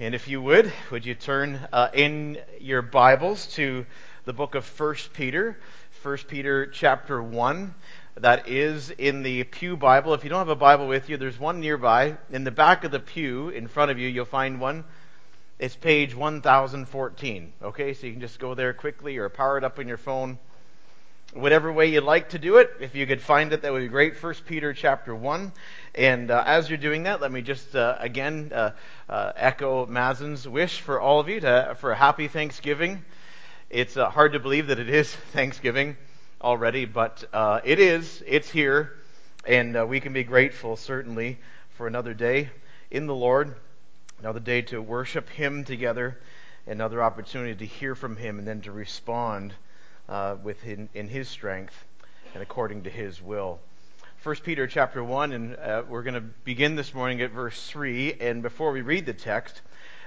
[0.00, 3.86] And if you would, would you turn uh, in your Bibles to
[4.24, 5.56] the book of 1 Peter,
[6.02, 7.72] 1 Peter chapter 1.
[8.16, 10.12] That is in the Pew Bible.
[10.12, 12.16] If you don't have a Bible with you, there's one nearby.
[12.32, 14.82] In the back of the pew in front of you, you'll find one.
[15.60, 17.52] It's page 1014.
[17.62, 20.40] Okay, so you can just go there quickly or power it up on your phone.
[21.34, 23.88] Whatever way you'd like to do it, if you could find it, that would be
[23.88, 24.20] great.
[24.20, 25.52] 1 Peter chapter 1.
[25.94, 28.72] And uh, as you're doing that, let me just uh, again uh,
[29.08, 33.04] uh echo Mazen's wish for all of you to, for a happy Thanksgiving.
[33.70, 35.96] It's uh, hard to believe that it is Thanksgiving
[36.42, 38.24] already, but uh, it is.
[38.26, 38.94] It's here,
[39.46, 41.38] and we can be grateful certainly
[41.76, 42.50] for another day
[42.90, 43.54] in the Lord,
[44.18, 46.18] another day to worship Him together,
[46.66, 49.54] another opportunity to hear from Him, and then to respond
[50.42, 51.84] within in His strength
[52.34, 53.60] and according to His will.
[54.24, 58.14] 1 Peter chapter 1, and uh, we're going to begin this morning at verse 3.
[58.14, 59.60] And before we read the text,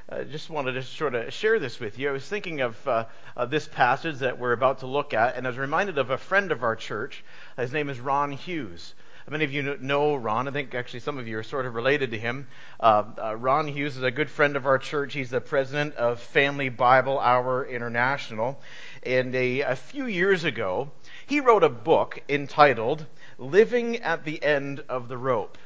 [0.10, 2.10] I uh, just wanted to sort of share this with you.
[2.10, 5.46] I was thinking of, uh, of this passage that we're about to look at, and
[5.46, 7.24] I was reminded of a friend of our church.
[7.58, 8.96] His name is Ron Hughes.
[9.30, 10.48] Many of you know Ron.
[10.48, 12.48] I think actually some of you are sort of related to him.
[12.80, 15.14] Uh, uh, Ron Hughes is a good friend of our church.
[15.14, 18.60] He's the president of Family Bible Hour International.
[19.04, 20.90] And a, a few years ago,
[21.28, 23.06] he wrote a book entitled
[23.38, 25.58] living at the end of the rope.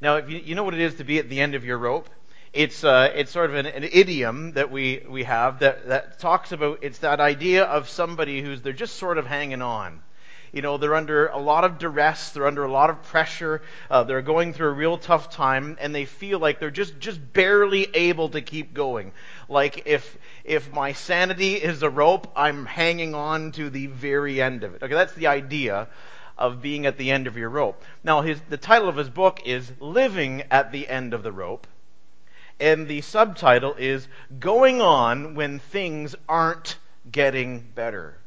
[0.00, 2.08] Now, you, you, know what it is to be at the end of your rope?
[2.52, 6.52] It's, uh, it's sort of an, an, idiom that we, we have that, that talks
[6.52, 10.02] about, it's that idea of somebody who's, they're just sort of hanging on.
[10.52, 14.02] You know, they're under a lot of duress, they're under a lot of pressure, uh,
[14.04, 17.88] they're going through a real tough time, and they feel like they're just, just barely
[17.94, 19.12] able to keep going.
[19.48, 24.62] Like if, if my sanity is a rope, I'm hanging on to the very end
[24.62, 24.82] of it.
[24.82, 25.88] Okay, that's the idea
[26.42, 27.84] of being at the end of your rope.
[28.02, 31.68] Now, his, the title of his book is Living at the End of the Rope.
[32.58, 34.08] And the subtitle is
[34.40, 36.78] Going On When Things Aren't
[37.10, 38.18] Getting Better.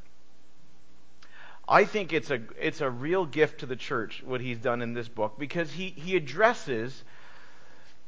[1.68, 4.94] I think it's a, it's a real gift to the church, what he's done in
[4.94, 7.04] this book, because he, he addresses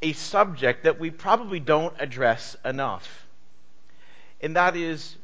[0.02, 3.28] a subject that we probably don't address enough.
[4.40, 5.18] And that is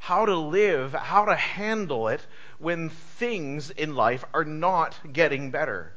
[0.00, 2.20] how to live, how to handle it
[2.58, 5.92] when things in life are not getting better.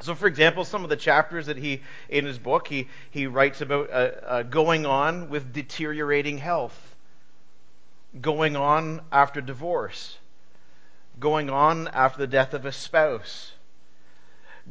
[0.00, 3.60] So, for example, some of the chapters that he, in his book, he, he writes
[3.60, 6.96] about uh, uh, going on with deteriorating health,
[8.20, 10.18] going on after divorce,
[11.20, 13.52] going on after the death of a spouse,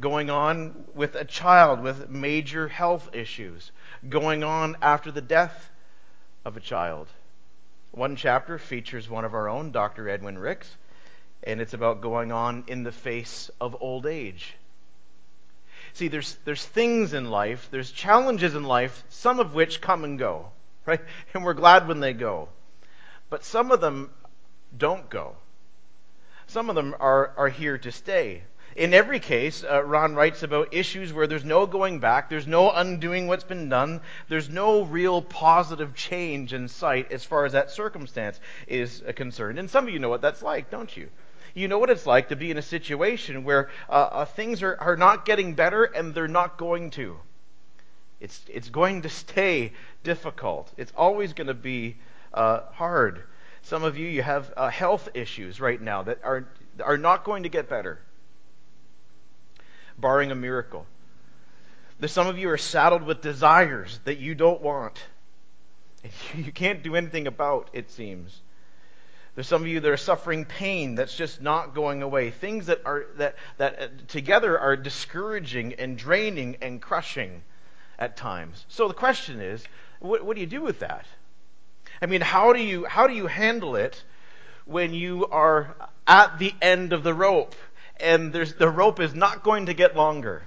[0.00, 3.72] going on with a child with major health issues,
[4.08, 5.70] going on after the death
[6.44, 7.08] of a child.
[7.92, 10.08] One chapter features one of our own, Dr.
[10.08, 10.76] Edwin Ricks,
[11.44, 14.54] and it's about going on in the face of old age.
[15.94, 20.18] See, there's, there's things in life, there's challenges in life, some of which come and
[20.18, 20.50] go,
[20.86, 21.00] right?
[21.34, 22.48] And we're glad when they go.
[23.28, 24.10] But some of them
[24.76, 25.36] don't go.
[26.46, 28.42] Some of them are, are here to stay.
[28.74, 32.70] In every case, uh, Ron writes about issues where there's no going back, there's no
[32.70, 37.70] undoing what's been done, there's no real positive change in sight as far as that
[37.70, 39.58] circumstance is uh, concerned.
[39.58, 41.10] And some of you know what that's like, don't you?
[41.54, 44.76] You know what it's like to be in a situation where uh, uh, things are,
[44.80, 47.18] are not getting better and they're not going to.
[48.20, 49.72] It's, it's going to stay
[50.04, 50.72] difficult.
[50.76, 51.96] It's always going to be
[52.32, 53.22] uh, hard.
[53.62, 56.46] Some of you, you have uh, health issues right now that are,
[56.82, 57.98] are not going to get better,
[59.98, 60.86] barring a miracle.
[61.98, 65.02] There's some of you are saddled with desires that you don't want.
[66.34, 68.41] You can't do anything about, it seems.
[69.34, 72.30] There's some of you that are suffering pain that's just not going away.
[72.30, 77.42] Things that are that that uh, together are discouraging and draining and crushing
[77.98, 78.66] at times.
[78.68, 79.64] So the question is,
[80.00, 81.06] what, what do you do with that?
[82.02, 84.02] I mean, how do you how do you handle it
[84.66, 85.76] when you are
[86.06, 87.54] at the end of the rope
[87.98, 90.42] and the rope is not going to get longer?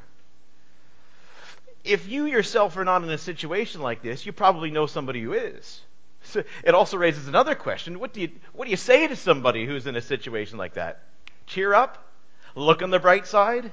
[1.84, 5.33] If you yourself are not in a situation like this, you probably know somebody who
[5.33, 5.81] is.
[6.25, 8.00] So it also raises another question.
[8.00, 11.04] What do, you, what do you say to somebody who's in a situation like that?
[11.45, 12.04] Cheer up?
[12.56, 13.72] Look on the bright side?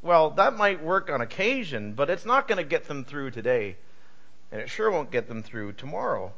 [0.00, 3.76] Well, that might work on occasion, but it's not going to get them through today.
[4.50, 6.32] And it sure won't get them through tomorrow.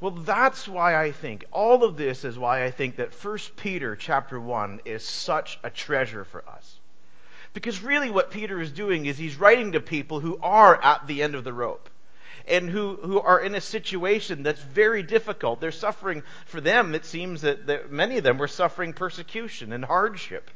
[0.00, 3.96] Well, that's why I think, all of this is why I think that 1 Peter
[3.96, 6.78] chapter 1 is such a treasure for us.
[7.52, 11.22] Because really what Peter is doing is he's writing to people who are at the
[11.22, 11.88] end of the rope
[12.46, 15.60] and who, who are in a situation that's very difficult.
[15.60, 19.84] They're suffering, for them, it seems that, that many of them were suffering persecution and
[19.84, 20.50] hardship.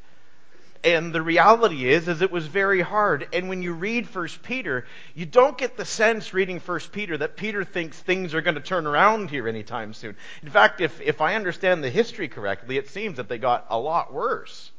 [0.84, 3.26] And the reality is, is it was very hard.
[3.32, 7.36] And when you read First Peter, you don't get the sense reading First Peter that
[7.36, 10.14] Peter thinks things are going to turn around here anytime soon.
[10.42, 13.78] In fact, if, if I understand the history correctly, it seems that they got a
[13.78, 14.70] lot worse.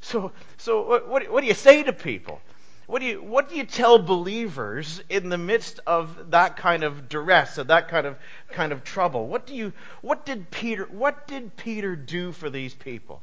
[0.00, 2.40] So, so what, what, what do you say to people?
[2.90, 7.08] What do you what do you tell believers in the midst of that kind of
[7.08, 8.16] duress, of that kind of
[8.50, 9.28] kind of trouble?
[9.28, 13.22] What do you what did Peter what did Peter do for these people?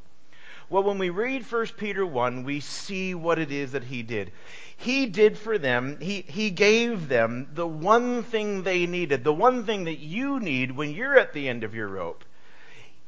[0.70, 4.32] Well, when we read 1 Peter 1, we see what it is that he did.
[4.74, 9.64] He did for them, he, he gave them the one thing they needed, the one
[9.64, 12.24] thing that you need when you're at the end of your rope.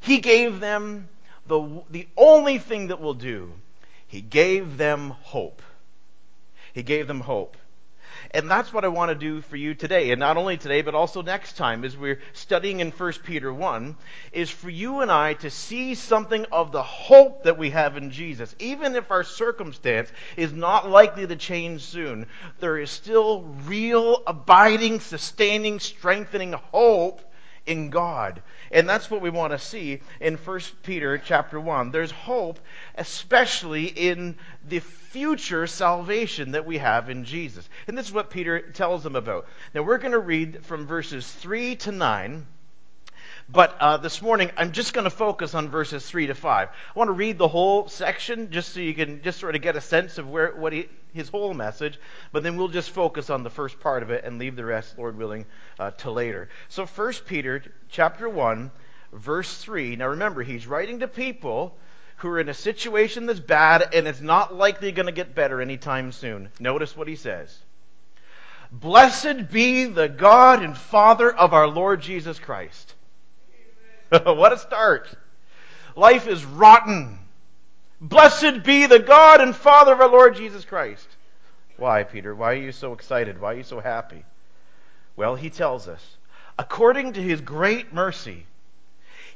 [0.01, 1.09] He gave them
[1.47, 3.53] the, the only thing that will do.
[4.07, 5.63] He gave them hope.
[6.81, 7.59] He gave them hope.
[8.31, 10.13] And that's what I want to do for you today.
[10.13, 13.97] And not only today, but also next time as we're studying in 1 Peter 1,
[14.33, 18.13] is for you and I to see something of the hope that we have in
[18.13, 18.57] Jesus.
[18.61, 22.25] Even if our circumstance is not likely to change soon,
[22.61, 27.21] there is still real, abiding, sustaining, strengthening hope
[27.67, 28.43] in God.
[28.73, 31.91] And that's what we want to see in 1 Peter chapter 1.
[31.91, 32.61] There's hope,
[33.01, 34.37] especially in
[34.69, 37.67] the future salvation that we have in Jesus.
[37.89, 39.47] And this is what Peter tells them about.
[39.75, 42.47] Now, we're going to read from verses 3 to 9.
[43.49, 46.69] But uh, this morning, I'm just going to focus on verses 3 to 5.
[46.69, 49.77] I want to read the whole section just so you can just sort of get
[49.77, 51.99] a sense of where what he, his whole message.
[52.33, 54.99] But then we'll just focus on the first part of it and leave the rest,
[54.99, 55.47] Lord willing,
[55.79, 56.51] uh, to later.
[56.69, 58.71] So 1 Peter chapter 1,
[59.15, 59.97] verse 3.
[59.97, 61.79] Now remember, he's writing to people
[62.21, 65.61] who are in a situation that's bad and it's not likely going to get better
[65.61, 66.51] anytime soon.
[66.61, 67.57] Notice what he says.
[68.71, 72.95] Blessed be the God and Father of our Lord Jesus Christ.
[74.11, 75.09] what a start.
[75.97, 77.19] Life is rotten.
[78.03, 81.09] Blessed be the God and Father of our Lord Jesus Christ.
[81.79, 82.35] Why, Peter?
[82.35, 83.41] Why are you so excited?
[83.41, 84.25] Why are you so happy?
[85.17, 86.19] Well, he tells us,
[86.59, 88.45] according to his great mercy,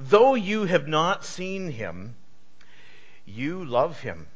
[0.00, 2.14] Though you have not seen him,
[3.26, 4.28] you love him.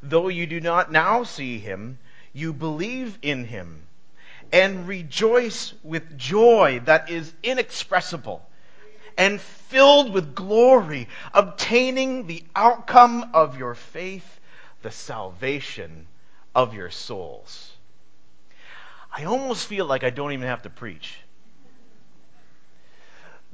[0.00, 1.98] Though you do not now see him,
[2.32, 3.86] you believe in him
[4.52, 8.48] and rejoice with joy that is inexpressible
[9.18, 14.40] and filled with glory, obtaining the outcome of your faith,
[14.82, 16.06] the salvation
[16.54, 17.72] of your souls.
[19.10, 21.18] I almost feel like I don't even have to preach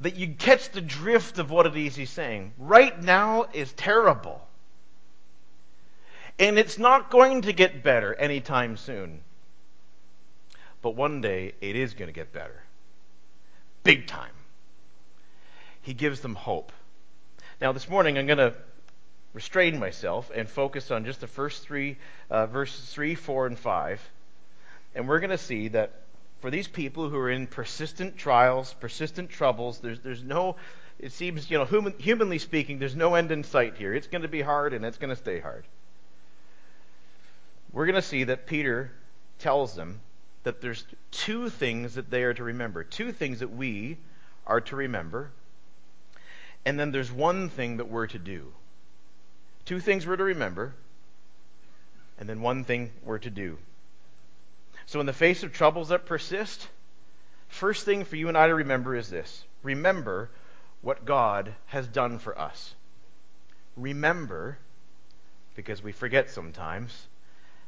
[0.00, 2.52] that you catch the drift of what it is he's saying.
[2.58, 4.40] Right now is terrible.
[6.38, 9.20] And it's not going to get better anytime soon.
[10.82, 12.62] But one day it is going to get better.
[13.82, 14.30] Big time.
[15.82, 16.72] He gives them hope.
[17.60, 18.54] Now, this morning I'm going to
[19.32, 21.96] restrain myself and focus on just the first three
[22.30, 24.10] uh, verses 3, 4, and 5.
[24.94, 25.92] And we're going to see that
[26.40, 30.56] for these people who are in persistent trials, persistent troubles, there's, there's no,
[30.98, 33.92] it seems, you know, human, humanly speaking, there's no end in sight here.
[33.92, 35.64] It's going to be hard and it's going to stay hard.
[37.72, 38.92] We're going to see that Peter
[39.38, 40.00] tells them
[40.44, 43.98] that there's two things that they are to remember, two things that we
[44.46, 45.30] are to remember,
[46.64, 48.52] and then there's one thing that we're to do.
[49.64, 50.74] Two things we're to remember,
[52.18, 53.58] and then one thing we're to do.
[54.88, 56.66] So, in the face of troubles that persist,
[57.48, 60.30] first thing for you and I to remember is this remember
[60.80, 62.74] what God has done for us.
[63.76, 64.56] Remember,
[65.54, 67.06] because we forget sometimes,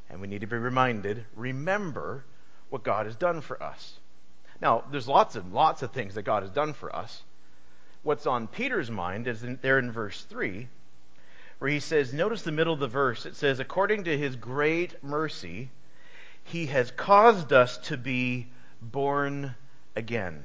[0.08, 2.24] and we need to be reminded, remember
[2.70, 3.98] what God has done for us.
[4.62, 7.22] Now, there's lots and lots of things that God has done for us.
[8.02, 10.68] What's on Peter's mind is in, there in verse 3
[11.58, 15.04] where he says, notice the middle of the verse, it says, according to his great
[15.04, 15.68] mercy,
[16.44, 18.48] he has caused us to be
[18.80, 19.54] born
[19.94, 20.44] again.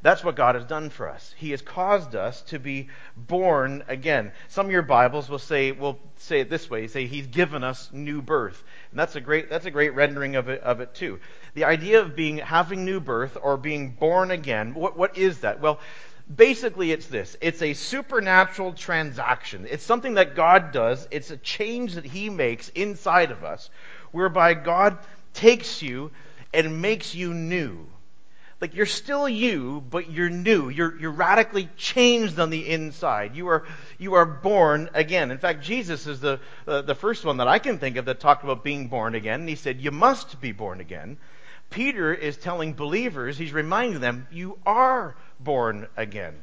[0.00, 1.34] That's what God has done for us.
[1.36, 4.30] He has caused us to be born again.
[4.46, 7.90] Some of your Bibles will say, will say it this way, say He's given us
[7.92, 8.62] new birth.
[8.90, 11.18] And that's a great, that's a great rendering of it, of it too.
[11.54, 15.60] The idea of being, having new birth or being born again, what, what is that?
[15.60, 15.80] Well,
[16.32, 17.36] basically it's this.
[17.40, 19.66] It's a supernatural transaction.
[19.68, 21.08] It's something that God does.
[21.10, 23.68] It's a change that He makes inside of us,
[24.12, 24.98] whereby God
[25.34, 26.10] takes you
[26.52, 27.86] and makes you new.
[28.60, 30.68] Like you're still you, but you're new.
[30.68, 33.36] You're, you're radically changed on the inside.
[33.36, 33.66] You are,
[33.98, 35.30] you are born again.
[35.30, 38.18] In fact, Jesus is the, uh, the first one that I can think of that
[38.18, 39.40] talked about being born again.
[39.40, 41.18] And he said, you must be born again.
[41.70, 46.34] Peter is telling believers, he's reminding them, you are born again.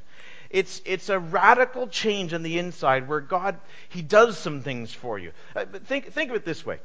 [0.50, 3.58] It's, it's a radical change on the inside where God,
[3.90, 5.32] He does some things for you.
[5.56, 6.80] Uh, think, think of it this way.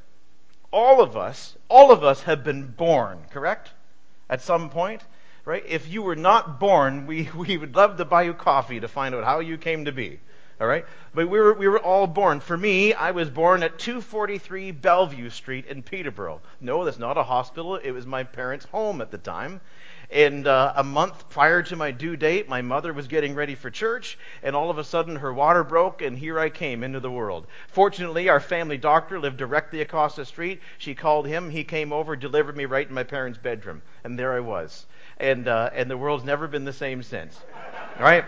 [0.72, 3.70] All of us, all of us have been born, correct?
[4.28, 5.02] At some point
[5.44, 5.64] right?
[5.66, 9.14] If you were not born, we, we would love to buy you coffee to find
[9.14, 10.20] out how you came to be.
[10.60, 10.84] All right?
[11.14, 12.40] But we were, we were all born.
[12.40, 16.42] For me, I was born at 243 Bellevue Street in Peterborough.
[16.60, 17.76] No, that's not a hospital.
[17.76, 19.62] It was my parents' home at the time.
[20.12, 23.70] And uh, a month prior to my due date, my mother was getting ready for
[23.70, 27.10] church, and all of a sudden her water broke, and here I came into the
[27.10, 27.46] world.
[27.68, 30.60] Fortunately, our family doctor lived directly across the street.
[30.78, 31.50] She called him.
[31.50, 34.86] He came over, delivered me right in my parents' bedroom, and there I was
[35.20, 37.38] and uh, and the world's never been the same since.
[37.98, 38.24] All right.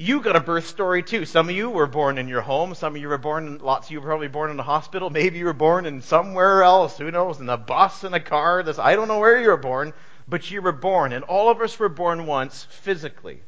[0.00, 1.24] You got a birth story too.
[1.24, 2.76] Some of you were born in your home.
[2.76, 3.58] Some of you were born.
[3.58, 5.10] Lots of you were probably born in a hospital.
[5.10, 6.98] Maybe you were born in somewhere else.
[6.98, 7.40] Who knows?
[7.40, 8.62] In a bus, in a car.
[8.62, 9.92] This I don't know where you were born,
[10.28, 13.40] but you were born, and all of us were born once physically.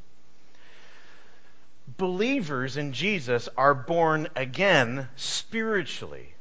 [1.97, 6.35] Believers in Jesus are born again spiritually.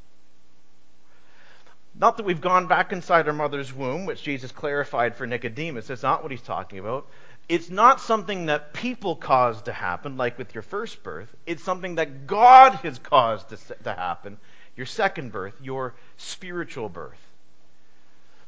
[1.94, 5.86] Not that we've gone back inside our mother's womb, which Jesus clarified for Nicodemus.
[5.86, 7.06] That's not what he's talking about.
[7.50, 11.36] It's not something that people caused to happen, like with your first birth.
[11.48, 14.38] It's something that God has caused to, to happen,
[14.78, 17.20] your second birth, your spiritual birth.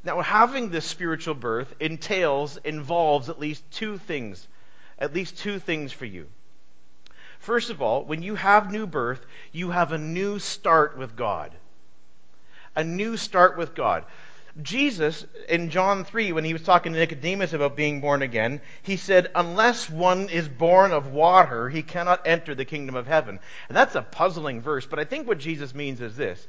[0.03, 4.47] Now, having this spiritual birth entails, involves at least two things.
[4.99, 6.27] At least two things for you.
[7.39, 11.51] First of all, when you have new birth, you have a new start with God
[12.75, 14.05] a new start with God.
[14.61, 18.97] Jesus, in John 3, when he was talking to Nicodemus about being born again, he
[18.97, 23.39] said, Unless one is born of water, he cannot enter the kingdom of heaven.
[23.69, 26.47] And that's a puzzling verse, but I think what Jesus means is this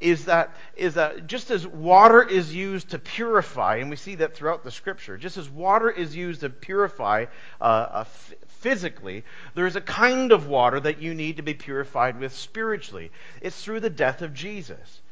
[0.00, 4.34] is that, is that just as water is used to purify, and we see that
[4.34, 7.26] throughout the scripture, just as water is used to purify
[7.60, 8.04] uh, uh,
[8.48, 13.12] physically, there is a kind of water that you need to be purified with spiritually.
[13.40, 15.02] It's through the death of Jesus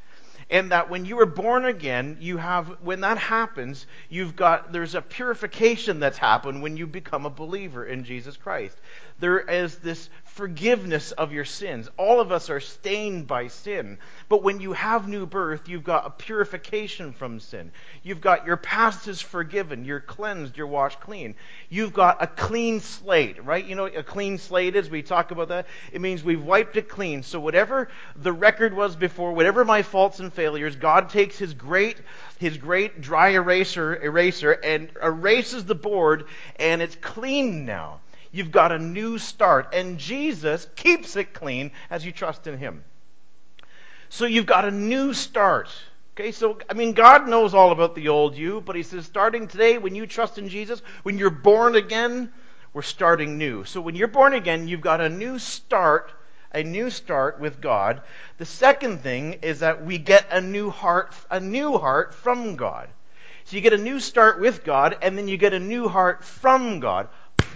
[0.51, 4.97] and that when you are born again, you have, when that happens, you've got, there's
[4.97, 8.77] a purification that's happened when you become a believer in Jesus Christ.
[9.21, 11.89] There is this forgiveness of your sins.
[11.99, 13.99] All of us are stained by sin.
[14.29, 17.71] But when you have new birth, you've got a purification from sin.
[18.03, 19.85] You've got your past is forgiven.
[19.85, 20.57] You're cleansed.
[20.57, 21.35] You're washed clean.
[21.69, 23.65] You've got a clean slate, right?
[23.65, 24.89] You know what a clean slate is?
[24.89, 25.67] We talk about that.
[25.93, 27.23] It means we've wiped it clean.
[27.23, 31.99] So whatever the record was before, whatever my faults and failures, God takes his great
[32.39, 36.25] his great dry eraser eraser and erases the board
[36.57, 38.01] and it's clean now.
[38.33, 39.75] You've got a new start.
[39.75, 42.85] And Jesus keeps it clean as you trust in Him.
[44.09, 45.69] So you've got a new start.
[46.15, 49.49] Okay, so, I mean, God knows all about the old you, but He says, starting
[49.49, 52.33] today, when you trust in Jesus, when you're born again,
[52.73, 53.65] we're starting new.
[53.65, 56.11] So when you're born again, you've got a new start,
[56.53, 58.03] a new start with God.
[58.39, 62.89] The second thing is that we get a new heart, a new heart from God.
[63.45, 66.25] So you get a new start with God, and then you get a new heart
[66.25, 67.09] from God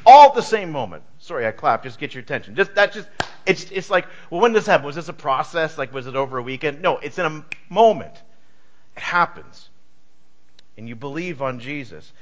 [0.06, 1.02] all at the same moment.
[1.18, 1.84] Sorry, I clapped.
[1.84, 2.54] Just get your attention.
[2.54, 2.92] Just that.
[2.92, 3.08] Just
[3.46, 4.86] it's it's like, well, when did this happen?
[4.86, 5.78] Was this a process?
[5.78, 6.82] Like, was it over a weekend?
[6.82, 8.14] No, it's in a moment.
[8.96, 9.68] It happens,
[10.76, 12.12] and you believe on Jesus.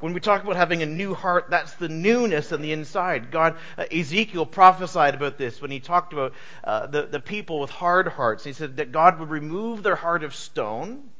[0.00, 3.30] When we talk about having a new heart, that's the newness on the inside.
[3.32, 7.70] God, uh, Ezekiel prophesied about this when he talked about uh, the, the people with
[7.70, 8.44] hard hearts.
[8.44, 11.10] He said that God would remove their heart of stone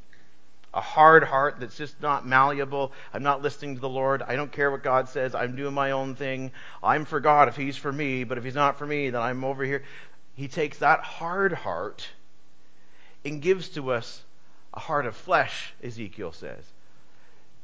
[0.74, 2.92] a hard heart that's just not malleable.
[3.12, 4.22] I'm not listening to the Lord.
[4.22, 5.34] I don't care what God says.
[5.34, 6.52] I'm doing my own thing.
[6.82, 9.44] I'm for God if He's for me, but if He's not for me, then I'm
[9.44, 9.82] over here.
[10.34, 12.08] He takes that hard heart
[13.24, 14.22] and gives to us
[14.74, 16.62] a heart of flesh, Ezekiel says.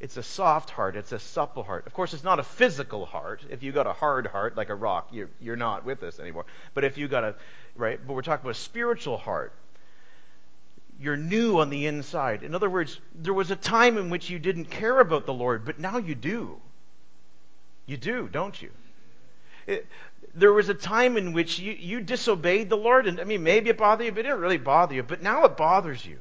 [0.01, 0.97] It's a soft heart.
[0.97, 1.87] It's a supple heart.
[1.87, 3.43] Of course, it's not a physical heart.
[3.49, 6.47] If you got a hard heart like a rock, you're, you're not with us anymore.
[6.75, 7.35] But if you got a,
[7.77, 9.53] right, but we're talking about a spiritual heart.
[11.01, 12.43] You're new on the inside.
[12.43, 15.65] In other words, there was a time in which you didn't care about the Lord,
[15.65, 16.61] but now you do.
[17.87, 18.71] You do, don't you?
[19.67, 19.87] It,
[20.35, 23.71] there was a time in which you, you disobeyed the Lord, and I mean, maybe
[23.71, 25.03] it bothered you, but it didn't really bother you.
[25.03, 26.19] But now it bothers you.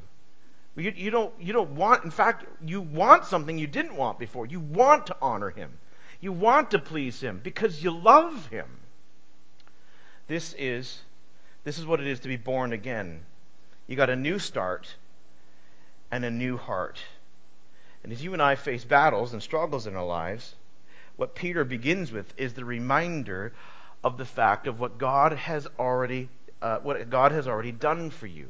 [0.75, 4.45] You, you, don't, you don't want, in fact, you want something you didn't want before.
[4.47, 5.77] You want to honor Him.
[6.19, 8.65] You want to please Him because you love Him.
[10.27, 10.99] This is,
[11.63, 13.23] this is what it is to be born again.
[13.85, 14.95] You got a new start
[16.09, 16.99] and a new heart.
[18.03, 20.55] And as you and I face battles and struggles in our lives,
[21.17, 23.53] what Peter begins with is the reminder
[24.03, 26.29] of the fact of what God has already,
[26.63, 28.49] uh, what God has already done for you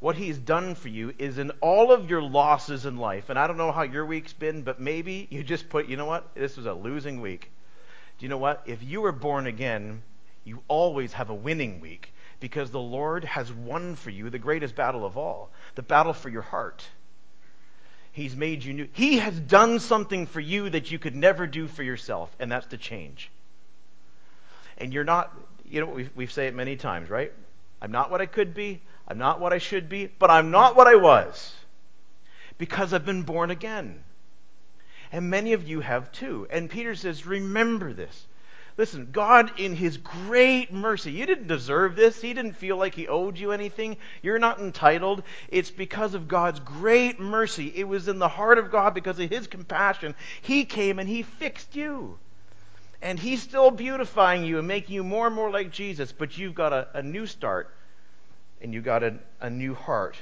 [0.00, 3.30] what he's done for you is in all of your losses in life.
[3.30, 6.06] And I don't know how your week's been, but maybe you just put, you know
[6.06, 6.34] what?
[6.34, 7.50] This was a losing week.
[8.18, 8.62] Do you know what?
[8.66, 10.02] If you were born again,
[10.44, 14.74] you always have a winning week because the Lord has won for you the greatest
[14.74, 16.84] battle of all the battle for your heart.
[18.12, 18.88] He's made you new.
[18.92, 22.66] He has done something for you that you could never do for yourself, and that's
[22.68, 23.30] to change.
[24.76, 25.32] And you're not,
[25.64, 27.32] you know, we we say it many times, right?
[27.80, 28.82] I'm not what I could be.
[29.06, 31.54] I'm not what I should be, but I'm not what I was
[32.58, 34.04] because I've been born again.
[35.10, 36.46] And many of you have too.
[36.50, 38.26] And Peter says, Remember this.
[38.76, 42.20] Listen, God, in His great mercy, you didn't deserve this.
[42.20, 43.96] He didn't feel like He owed you anything.
[44.22, 45.24] You're not entitled.
[45.48, 47.72] It's because of God's great mercy.
[47.74, 50.14] It was in the heart of God because of His compassion.
[50.42, 52.18] He came and He fixed you.
[53.00, 56.54] And He's still beautifying you and making you more and more like Jesus, but you've
[56.54, 57.74] got a, a new start
[58.60, 60.16] and you've got a, a new heart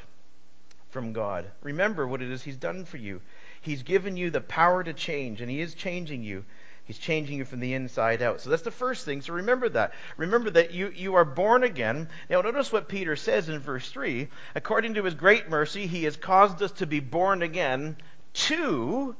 [0.91, 1.47] from God.
[1.63, 3.21] Remember what it is He's done for you.
[3.61, 6.45] He's given you the power to change, and He is changing you.
[6.87, 8.41] He's changing you from the inside out.
[8.41, 9.21] So that's the first thing.
[9.21, 9.93] So remember that.
[10.17, 12.09] Remember that you, you are born again.
[12.31, 14.29] Now, notice what Peter says in verse 3.
[14.55, 17.97] According to his great mercy, he has caused us to be born again
[18.35, 19.17] to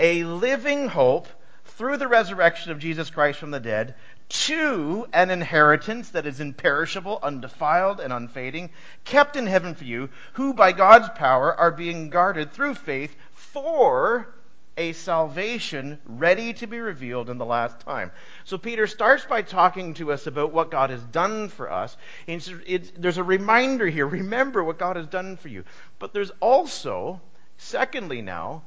[0.00, 1.28] a living hope
[1.70, 3.94] through the resurrection of Jesus Christ from the dead,
[4.28, 8.70] to an inheritance that is imperishable, undefiled, and unfading,
[9.04, 14.32] kept in heaven for you, who by God's power are being guarded through faith for
[14.76, 18.10] a salvation ready to be revealed in the last time.
[18.44, 21.96] So Peter starts by talking to us about what God has done for us.
[22.26, 24.06] It's, it's, there's a reminder here.
[24.06, 25.64] Remember what God has done for you.
[25.98, 27.20] But there's also,
[27.58, 28.62] secondly now,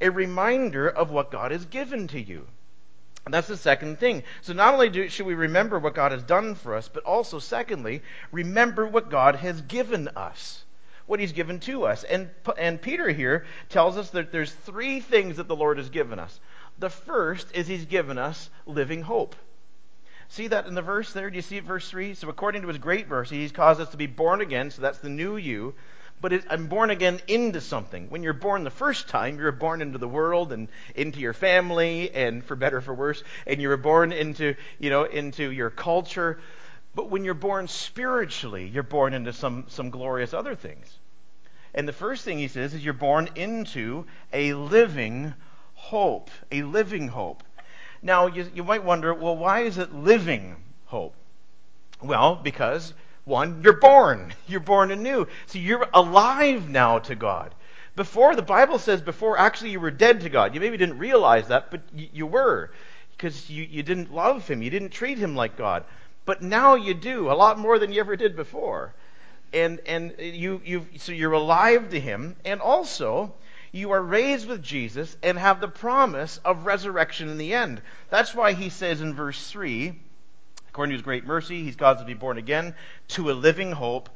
[0.00, 2.46] a reminder of what God has given to you.
[3.24, 4.22] And that's the second thing.
[4.42, 7.40] So not only do, should we remember what God has done for us, but also,
[7.40, 10.64] secondly, remember what God has given us.
[11.06, 12.04] What he's given to us.
[12.04, 16.18] And, and Peter here tells us that there's three things that the Lord has given
[16.20, 16.38] us.
[16.78, 19.34] The first is he's given us living hope.
[20.28, 21.30] See that in the verse there?
[21.30, 22.14] Do you see it, verse 3?
[22.14, 24.98] So according to his great mercy, he's caused us to be born again, so that's
[24.98, 25.74] the new you,
[26.20, 28.08] but it, I'm born again into something.
[28.08, 32.10] When you're born the first time, you're born into the world and into your family,
[32.14, 36.38] and for better or for worse, and you're born into, you know, into your culture.
[36.94, 40.98] But when you're born spiritually, you're born into some, some glorious other things.
[41.74, 45.34] And the first thing he says is you're born into a living
[45.74, 46.30] hope.
[46.50, 47.42] A living hope.
[48.00, 51.14] Now, you, you might wonder, well, why is it living hope?
[52.02, 52.94] Well, because
[53.26, 54.32] one, you're born.
[54.46, 55.26] You're born anew.
[55.46, 57.52] So you're alive now to God.
[57.96, 60.54] Before, the Bible says before, actually, you were dead to God.
[60.54, 62.70] You maybe didn't realize that, but you, you were.
[63.10, 64.62] Because you, you didn't love Him.
[64.62, 65.84] You didn't treat Him like God.
[66.24, 68.94] But now you do, a lot more than you ever did before.
[69.52, 72.36] And, and you, you, so you're alive to Him.
[72.44, 73.34] And also,
[73.72, 77.82] you are raised with Jesus and have the promise of resurrection in the end.
[78.08, 79.98] That's why He says in verse 3
[80.76, 82.74] According to his great mercy, he's caused to be born again
[83.08, 84.10] to a living hope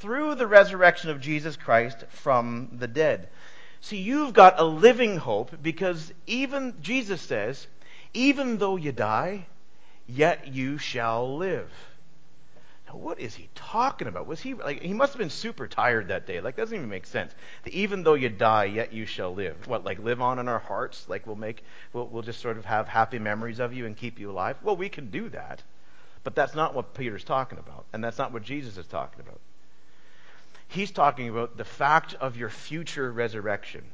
[0.00, 3.28] through the resurrection of Jesus Christ from the dead.
[3.80, 7.68] See, you've got a living hope because even, Jesus says,
[8.14, 9.46] even though you die,
[10.08, 11.70] yet you shall live.
[12.88, 14.26] Now, what is he talking about?
[14.26, 16.40] Was he like he must have been super tired that day?
[16.40, 17.32] Like, doesn't even make sense.
[17.62, 19.68] The, even though you die, yet you shall live.
[19.68, 21.08] What, like live on in our hearts?
[21.08, 21.62] Like we'll make
[21.92, 24.56] we'll, we'll just sort of have happy memories of you and keep you alive?
[24.64, 25.62] Well, we can do that.
[26.24, 29.40] But that's not what Peter's talking about, and that's not what Jesus is talking about.
[30.68, 33.84] He's talking about the fact of your future resurrection.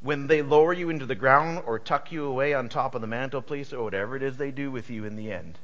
[0.00, 3.06] When they lower you into the ground or tuck you away on top of the
[3.06, 5.58] mantelpiece or whatever it is they do with you in the end,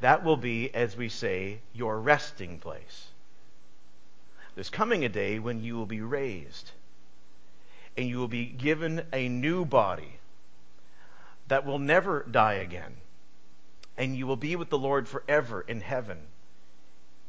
[0.00, 3.08] that will be, as we say, your resting place.
[4.54, 6.70] There's coming a day when you will be raised.
[7.96, 10.18] and you will be given a new body
[11.48, 12.96] that will never die again.
[13.96, 16.18] And you will be with the Lord forever in heaven.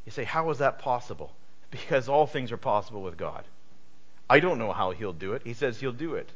[0.06, 1.32] You say, How is that possible?
[1.72, 3.44] Because all things are possible with God.
[4.30, 5.42] I don't know how he'll do it.
[5.44, 6.30] He says he'll do it.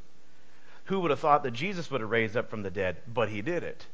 [0.85, 2.97] Who would have thought that Jesus would have raised up from the dead?
[3.07, 3.85] But he did it.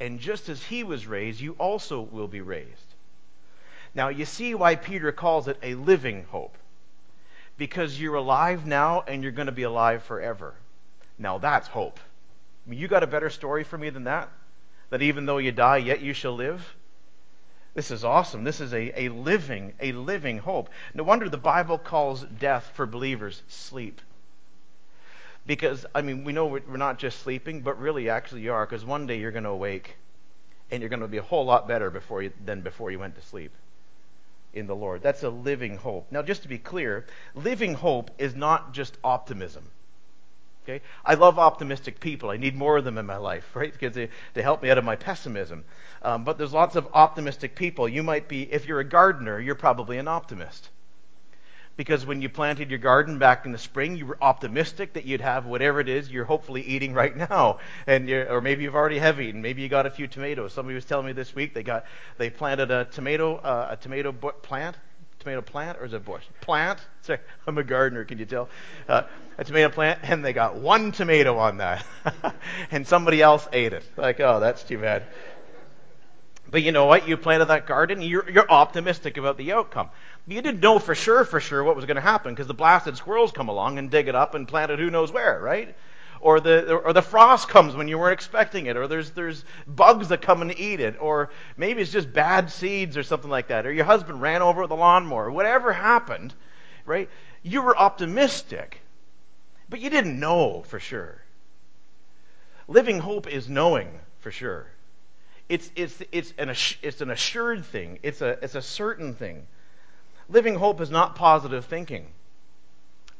[0.00, 2.94] And just as he was raised, you also will be raised.
[3.94, 6.56] Now, you see why Peter calls it a living hope.
[7.58, 10.54] Because you're alive now and you're going to be alive forever.
[11.18, 12.00] Now, that's hope.
[12.66, 14.30] I mean, you got a better story for me than that?
[14.92, 16.76] That even though you die, yet you shall live?
[17.72, 18.44] This is awesome.
[18.44, 20.68] This is a, a living, a living hope.
[20.92, 24.02] No wonder the Bible calls death for believers sleep.
[25.46, 28.84] Because, I mean, we know we're not just sleeping, but really, actually, you are, because
[28.84, 29.96] one day you're going to awake
[30.70, 33.14] and you're going to be a whole lot better before you, than before you went
[33.14, 33.52] to sleep
[34.52, 35.02] in the Lord.
[35.02, 36.12] That's a living hope.
[36.12, 39.70] Now, just to be clear, living hope is not just optimism.
[40.64, 40.80] Okay?
[41.04, 42.30] I love optimistic people.
[42.30, 43.72] I need more of them in my life, right?
[43.72, 45.64] Because they, they help me out of my pessimism.
[46.02, 47.88] Um, but there's lots of optimistic people.
[47.88, 50.70] You might be, if you're a gardener, you're probably an optimist.
[51.74, 55.22] Because when you planted your garden back in the spring, you were optimistic that you'd
[55.22, 59.20] have whatever it is you're hopefully eating right now, and or maybe you've already have
[59.20, 59.40] eaten.
[59.40, 60.52] Maybe you got a few tomatoes.
[60.52, 61.86] Somebody was telling me this week they got
[62.18, 64.76] they planted a tomato uh, a tomato plant
[65.22, 66.24] tomato plant or is it bush?
[66.40, 66.78] Plant.
[67.02, 68.04] Sorry, I'm a gardener.
[68.04, 68.48] Can you tell?
[68.88, 69.02] Uh,
[69.38, 71.84] a tomato plant, and they got one tomato on that,
[72.70, 73.84] and somebody else ate it.
[73.96, 75.04] Like, oh, that's too bad.
[76.50, 77.08] But you know what?
[77.08, 78.02] You planted that garden.
[78.02, 79.88] You're, you're optimistic about the outcome.
[80.26, 82.96] You didn't know for sure, for sure, what was going to happen because the blasted
[82.96, 85.74] squirrels come along and dig it up and plant it who knows where, right?
[86.22, 90.08] Or the or the frost comes when you weren't expecting it, or there's there's bugs
[90.08, 93.66] that come and eat it, or maybe it's just bad seeds or something like that,
[93.66, 95.30] or your husband ran over with a lawnmower.
[95.30, 96.32] Whatever happened,
[96.86, 97.10] right?
[97.42, 98.80] You were optimistic,
[99.68, 101.20] but you didn't know for sure.
[102.68, 104.68] Living hope is knowing for sure.
[105.48, 106.50] It's it's it's an
[106.82, 107.98] it's an assured thing.
[108.04, 109.48] It's a it's a certain thing.
[110.28, 112.06] Living hope is not positive thinking.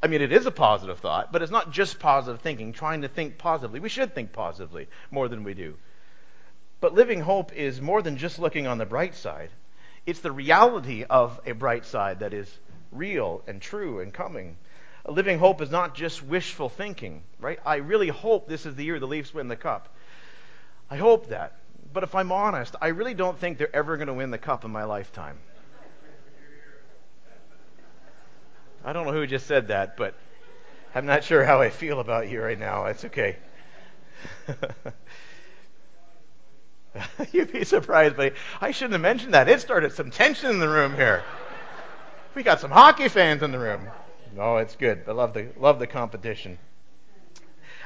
[0.03, 3.07] I mean, it is a positive thought, but it's not just positive thinking, trying to
[3.07, 3.79] think positively.
[3.79, 5.75] We should think positively more than we do.
[6.81, 9.49] But living hope is more than just looking on the bright side,
[10.05, 12.53] it's the reality of a bright side that is
[12.91, 14.57] real and true and coming.
[15.05, 17.59] A living hope is not just wishful thinking, right?
[17.65, 19.87] I really hope this is the year the Leafs win the cup.
[20.91, 21.55] I hope that.
[21.93, 24.65] But if I'm honest, I really don't think they're ever going to win the cup
[24.65, 25.37] in my lifetime.
[28.83, 30.13] I don't know who just said that, but
[30.93, 32.85] I'm not sure how I feel about you right now.
[32.85, 33.37] It's okay.
[37.31, 39.49] You'd be surprised, but I shouldn't have mentioned that.
[39.49, 41.23] It started some tension in the room here.
[42.35, 43.87] We got some hockey fans in the room.
[44.35, 45.03] No, it's good.
[45.07, 46.57] I love the love the competition.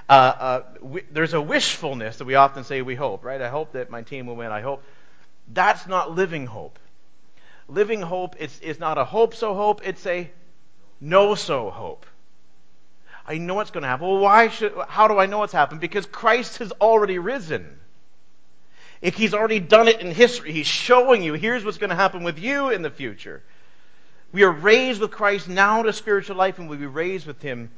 [0.10, 3.42] Uh, uh, we, there's a wishfulness that we often say we hope, right?
[3.42, 4.52] I hope that my team will win.
[4.52, 4.82] I hope.
[5.54, 6.80] That's not living hope.
[7.68, 10.30] Living hope is, is not a hope so hope, it's a
[11.00, 12.06] know so hope.
[13.28, 14.08] I know what's going to happen.
[14.08, 15.82] Well, why should, how do I know what's happened?
[15.82, 17.80] Because Christ has already risen.
[19.02, 22.24] If he's already done it in history, he's showing you here's what's going to happen
[22.24, 23.44] with you in the future.
[24.32, 27.70] We are raised with Christ now to spiritual life, and we'll be raised with him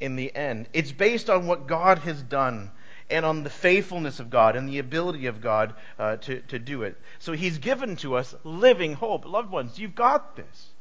[0.00, 0.68] in the end.
[0.72, 2.70] It's based on what God has done
[3.10, 6.82] and on the faithfulness of God and the ability of God uh, to, to do
[6.82, 6.96] it.
[7.18, 9.26] So he's given to us living hope.
[9.26, 10.71] Loved ones, you've got this.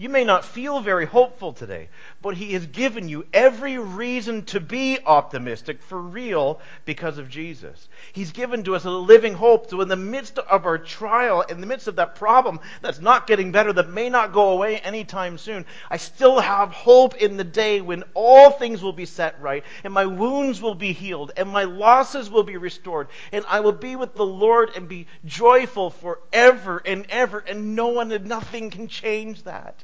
[0.00, 1.88] You may not feel very hopeful today,
[2.22, 7.88] but He has given you every reason to be optimistic for real because of Jesus.
[8.12, 9.68] He's given to us a living hope.
[9.68, 13.26] So, in the midst of our trial, in the midst of that problem that's not
[13.26, 17.42] getting better, that may not go away anytime soon, I still have hope in the
[17.42, 21.48] day when all things will be set right, and my wounds will be healed, and
[21.48, 25.90] my losses will be restored, and I will be with the Lord and be joyful
[25.90, 29.82] forever and ever, and no one and nothing can change that.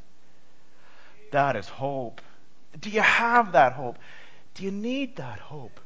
[1.34, 2.20] That is hope.
[2.78, 3.98] Do you have that hope?
[4.54, 5.80] Do you need that hope?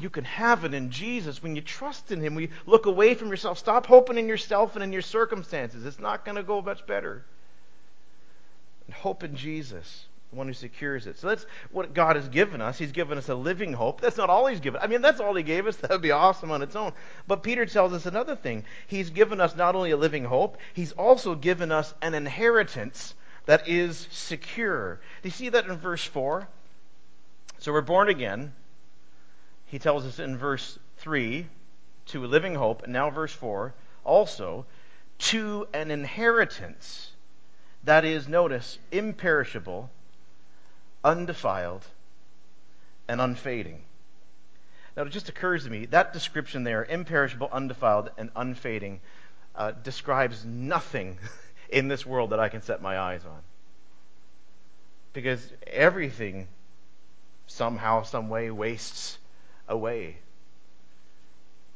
[0.00, 2.34] You can have it in Jesus when you trust in Him.
[2.34, 3.58] We look away from yourself.
[3.58, 5.84] Stop hoping in yourself and in your circumstances.
[5.84, 7.26] It's not going to go much better.
[8.86, 11.18] And hope in Jesus, the one who secures it.
[11.18, 12.78] So that's what God has given us.
[12.78, 14.00] He's given us a living hope.
[14.00, 14.80] That's not all He's given.
[14.82, 15.76] I mean, that's all He gave us.
[15.82, 16.94] That would be awesome on its own.
[17.28, 18.64] But Peter tells us another thing.
[18.86, 23.14] He's given us not only a living hope, He's also given us an inheritance
[23.46, 25.00] that is secure.
[25.22, 26.48] Do you see that in verse 4?
[27.58, 28.52] So we're born again.
[29.66, 31.46] He tells us in verse 3
[32.06, 33.74] to a living hope, and now verse 4
[34.04, 34.66] also
[35.18, 37.12] to an inheritance
[37.84, 39.90] that is, notice, imperishable,
[41.04, 41.84] undefiled,
[43.08, 43.82] and unfading.
[44.96, 49.00] Now, it just occurs to me that description there, imperishable, undefiled, and unfading,
[49.56, 51.18] uh, describes nothing
[51.72, 53.40] in this world that I can set my eyes on.
[55.14, 56.46] Because everything
[57.46, 59.18] somehow, some way wastes
[59.68, 60.16] away.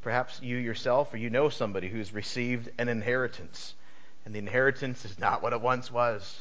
[0.03, 3.75] Perhaps you yourself or you know somebody who's received an inheritance,
[4.25, 6.41] and the inheritance is not what it once was.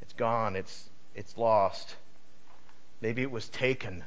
[0.00, 1.94] It's gone, it's, it's lost.
[3.00, 4.02] Maybe it was taken.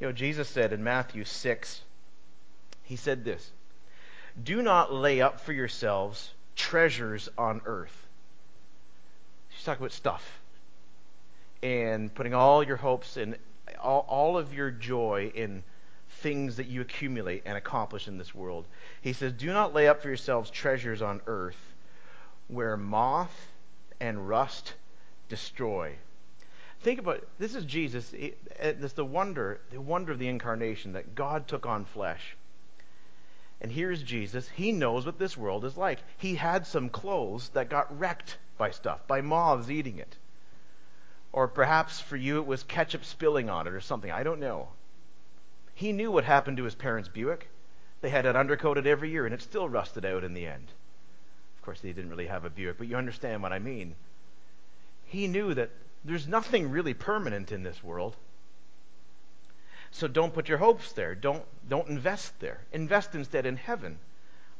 [0.00, 1.80] You know, Jesus said in Matthew 6,
[2.84, 3.50] He said this
[4.42, 6.30] Do not lay up for yourselves
[6.62, 8.06] treasures on earth.
[9.50, 10.40] She's talking about stuff.
[11.60, 13.36] And putting all your hopes and
[13.80, 15.64] all, all of your joy in
[16.20, 18.64] things that you accumulate and accomplish in this world.
[19.00, 21.58] He says, Do not lay up for yourselves treasures on earth
[22.46, 23.48] where moth
[24.00, 24.74] and rust
[25.28, 25.94] destroy.
[26.80, 27.28] Think about it.
[27.38, 28.10] This is Jesus.
[28.10, 32.36] This the wonder, the wonder of the incarnation that God took on flesh.
[33.62, 34.48] And here's Jesus.
[34.48, 36.00] He knows what this world is like.
[36.18, 40.16] He had some clothes that got wrecked by stuff, by moths eating it.
[41.32, 44.10] Or perhaps for you it was ketchup spilling on it or something.
[44.10, 44.70] I don't know.
[45.74, 47.48] He knew what happened to his parents' Buick.
[48.00, 50.72] They had it undercoated every year and it still rusted out in the end.
[51.56, 53.94] Of course, they didn't really have a Buick, but you understand what I mean.
[55.04, 55.70] He knew that
[56.04, 58.16] there's nothing really permanent in this world.
[59.92, 61.14] So don't put your hopes there.
[61.14, 62.60] Don't, don't invest there.
[62.72, 63.98] Invest instead in heaven.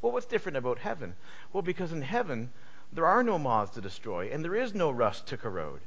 [0.01, 1.15] Well, what's different about heaven?
[1.53, 2.53] Well, because in heaven,
[2.93, 5.81] there are no moths to destroy, and there is no rust to corrode.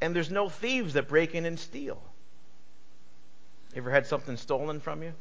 [0.00, 2.02] And there's no thieves that break in and steal.
[3.76, 5.12] Ever had something stolen from you?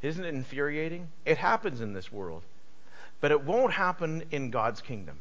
[0.00, 1.08] Isn't it infuriating?
[1.24, 2.42] It happens in this world.
[3.20, 5.18] But it won't happen in God's kingdom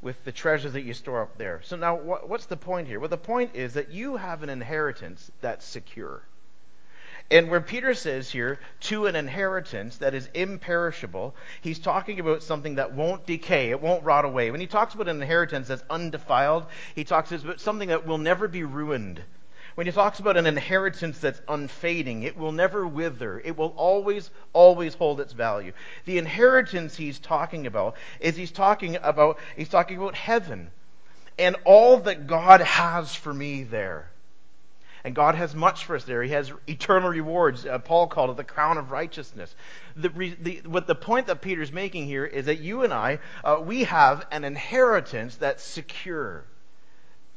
[0.00, 1.60] with the treasures that you store up there.
[1.64, 3.00] So now, what, what's the point here?
[3.00, 6.22] Well, the point is that you have an inheritance that's secure.
[7.30, 12.76] And where Peter says here, to an inheritance that is imperishable, he's talking about something
[12.76, 14.50] that won't decay, it won't rot away.
[14.50, 18.48] When he talks about an inheritance that's undefiled, he talks about something that will never
[18.48, 19.22] be ruined.
[19.78, 23.38] When he talks about an inheritance that's unfading, it will never wither.
[23.38, 25.72] It will always, always hold its value.
[26.04, 30.72] The inheritance he's talking about is he's talking about, he's talking about heaven
[31.38, 34.10] and all that God has for me there.
[35.04, 36.24] And God has much for us there.
[36.24, 37.64] He has eternal rewards.
[37.64, 39.54] Uh, Paul called it the crown of righteousness.
[39.94, 40.08] The,
[40.40, 43.84] the, what the point that Peter's making here is that you and I, uh, we
[43.84, 46.42] have an inheritance that's secure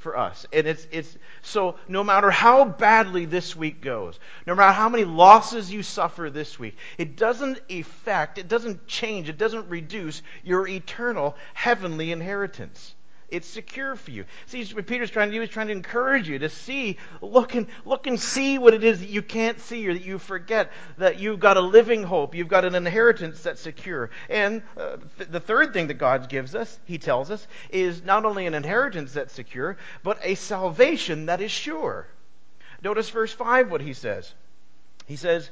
[0.02, 0.46] for us.
[0.52, 5.06] And it's, it's, so no matter how badly this week goes, no matter how many
[5.06, 10.68] losses you suffer this week, it doesn't affect, it doesn't change, it doesn't reduce your
[10.68, 12.96] eternal heavenly inheritance.
[13.32, 14.26] It's secure for you.
[14.48, 17.68] See, what Peter's trying to do is trying to encourage you to see, look and,
[17.86, 21.20] look and see what it is that you can't see or that you forget, that
[21.20, 24.10] you've got a living hope, you've got an inheritance that's secure.
[24.30, 28.26] And uh, th- the third thing that God gives us, he tells us, is not
[28.26, 32.08] only an inheritance that's secure, but a salvation that is sure.
[32.84, 34.34] Notice verse 5 what he says.
[35.08, 35.50] He says,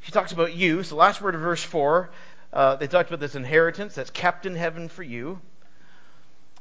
[0.00, 0.82] he talks about you.
[0.82, 2.10] So, last word of verse 4,
[2.52, 5.40] uh, they talked about this inheritance that's kept in heaven for you.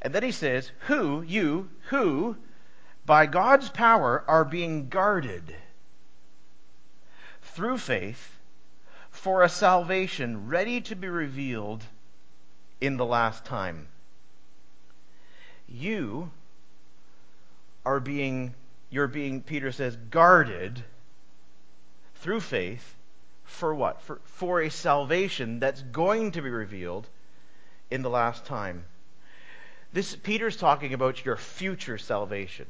[0.02, 2.36] And then he says, Who, you, who,
[3.06, 5.56] by God's power are being guarded
[7.42, 8.40] through faith
[9.10, 11.84] for a salvation ready to be revealed
[12.80, 13.88] in the last time.
[15.68, 16.32] You
[17.86, 18.56] are being,
[18.90, 20.84] you're being, Peter says, guarded
[22.16, 22.96] through faith
[23.44, 24.02] for what?
[24.02, 27.08] For, for a salvation that's going to be revealed
[27.90, 28.86] in the last time.
[29.94, 32.66] This Peter's talking about your future salvation.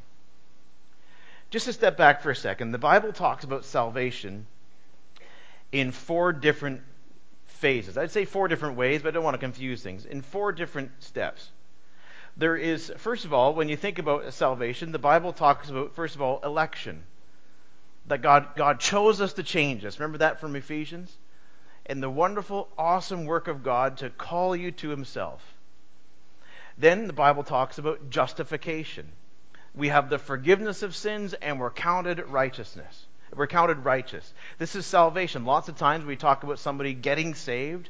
[1.52, 4.48] Just to step back for a second, the Bible talks about salvation
[5.72, 6.82] in four different
[7.46, 7.98] phases.
[7.98, 10.06] I'd say four different ways, but I don't want to confuse things.
[10.06, 11.50] In four different steps.
[12.38, 16.16] There is, first of all, when you think about salvation, the Bible talks about, first
[16.16, 17.04] of all, election.
[18.08, 20.00] That God, God chose us to change us.
[20.00, 21.16] Remember that from Ephesians?
[21.86, 25.42] And the wonderful, awesome work of God to call you to Himself.
[26.78, 29.08] Then the Bible talks about justification.
[29.76, 33.06] We have the forgiveness of sins and we're counted righteousness.
[33.34, 34.34] We're counted righteous.
[34.58, 35.46] This is salvation.
[35.46, 37.90] Lots of times we talk about somebody getting saved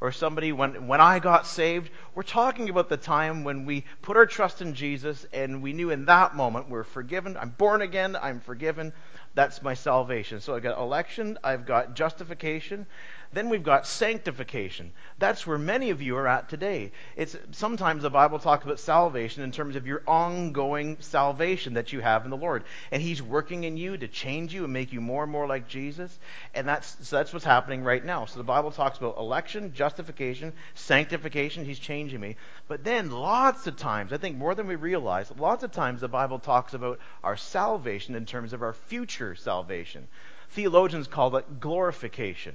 [0.00, 4.18] or somebody when when I got saved, we're talking about the time when we put
[4.18, 7.38] our trust in Jesus and we knew in that moment we're forgiven.
[7.38, 8.92] I'm born again, I'm forgiven.
[9.34, 10.40] That's my salvation.
[10.40, 12.86] So I've got election, I've got justification,
[13.34, 14.92] Then we've got sanctification.
[15.18, 16.92] That's where many of you are at today.
[17.16, 22.00] It's sometimes the Bible talks about salvation in terms of your ongoing salvation that you
[22.00, 22.62] have in the Lord.
[22.92, 25.66] And he's working in you to change you and make you more and more like
[25.66, 26.16] Jesus.
[26.54, 28.24] And that's so that's what's happening right now.
[28.26, 32.36] So the Bible talks about election, justification, sanctification, he's changing me.
[32.68, 36.08] But then lots of times, I think more than we realize, lots of times the
[36.08, 40.06] Bible talks about our salvation in terms of our future salvation.
[40.50, 42.54] Theologians call it glorification.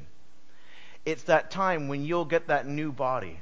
[1.05, 3.39] It's that time when you'll get that new body,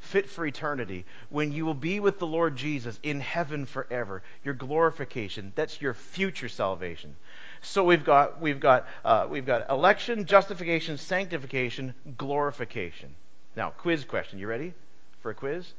[0.00, 4.22] fit for eternity, when you will be with the Lord Jesus in heaven forever.
[4.44, 7.16] Your glorification, that's your future salvation.
[7.62, 13.14] So we've got we've got uh, we've got election, justification, sanctification, glorification.
[13.56, 14.38] Now, quiz question.
[14.38, 14.74] You ready
[15.20, 15.72] for a quiz?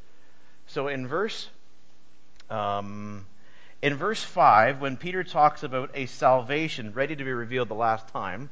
[0.68, 1.50] So in verse
[2.50, 3.26] um,
[3.82, 8.08] in verse five, when Peter talks about a salvation ready to be revealed the last
[8.10, 8.50] time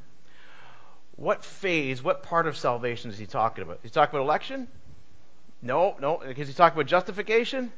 [1.16, 3.80] what phase, what part of salvation is he talking about?
[3.84, 4.68] He's talking about election?
[5.62, 6.22] No, no.
[6.22, 7.72] Is he talking about justification?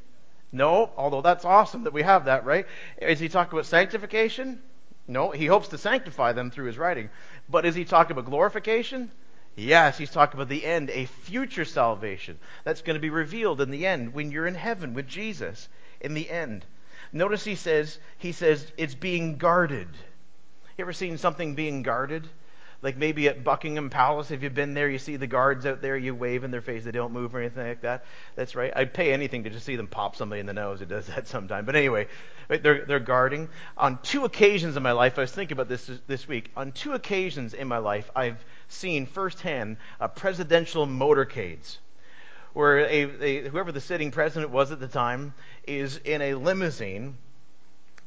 [0.52, 2.66] No, although that's awesome that we have that, right?
[2.98, 4.62] Is he talking about sanctification?
[5.06, 7.10] No, he hopes to sanctify them through his writing.
[7.48, 9.10] But is he talking about glorification?
[9.56, 13.70] Yes, he's talking about the end, a future salvation that's going to be revealed in
[13.70, 15.68] the end when you're in heaven with Jesus
[16.00, 16.64] in the end.
[17.12, 19.88] Notice he says he says it's being guarded.
[20.76, 22.26] You ever seen something being guarded?
[22.84, 25.96] Like maybe at Buckingham Palace, if you've been there, you see the guards out there,
[25.96, 28.04] you wave in their face, they don't move or anything like that.
[28.36, 28.70] That's right.
[28.76, 30.82] I'd pay anything to just see them pop somebody in the nose.
[30.82, 31.64] It does that sometime.
[31.64, 32.08] But anyway,
[32.48, 33.48] they're, they're guarding.
[33.78, 36.50] On two occasions in my life, I was thinking about this this week.
[36.58, 41.78] On two occasions in my life, I've seen firsthand uh, presidential motorcades
[42.52, 45.32] where a, a, whoever the sitting president was at the time
[45.66, 47.16] is in a limousine,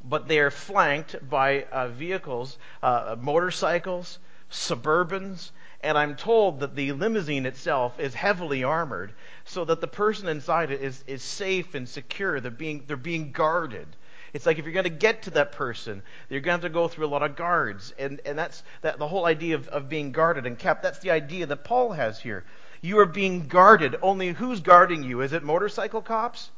[0.04, 4.20] but they are flanked by uh, vehicles, uh, motorcycles,
[4.52, 9.14] Suburbans, and I'm told that the limousine itself is heavily armored
[9.46, 12.40] so that the person inside it is, is safe and secure.
[12.40, 13.88] They're being, they're being guarded.
[14.34, 16.74] It's like if you're going to get to that person, you're going to have to
[16.74, 17.94] go through a lot of guards.
[17.98, 20.84] And, and that's that, the whole idea of, of being guarded and kept.
[20.84, 22.44] That's the idea that Paul has here.
[22.82, 23.96] You are being guarded.
[24.02, 25.22] Only who's guarding you?
[25.22, 26.52] Is it motorcycle cops?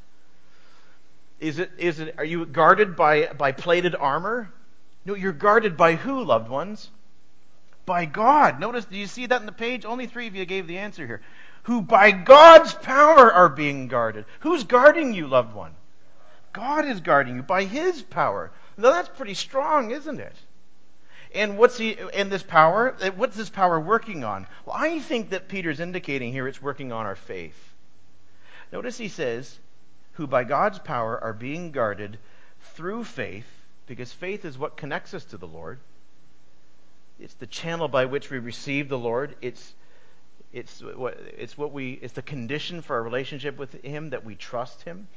[1.40, 4.52] Is it, is it, are you guarded by, by plated armor?
[5.06, 6.90] No, you're guarded by who, loved ones?
[7.90, 8.60] By God.
[8.60, 9.84] Notice, do you see that in the page?
[9.84, 11.22] Only three of you gave the answer here.
[11.64, 14.26] Who by God's power are being guarded.
[14.42, 15.74] Who's guarding you, loved one?
[16.54, 18.52] God is guarding you by His power.
[18.78, 20.36] Now that's pretty strong, isn't it?
[21.34, 22.96] And what's he and this power?
[23.02, 24.46] Eh, what's this power working on?
[24.68, 27.58] Well, I think that Peter's indicating here it's working on our faith.
[28.72, 29.58] Notice he says,
[30.14, 32.20] who by God's power are being guarded
[32.76, 33.48] through faith,
[33.88, 35.80] because faith is what connects us to the Lord.
[37.20, 39.36] It's the channel by which we receive the Lord.
[39.42, 39.74] It's
[40.52, 44.36] it's what it's what we it's the condition for our relationship with Him that we
[44.36, 45.08] trust Him.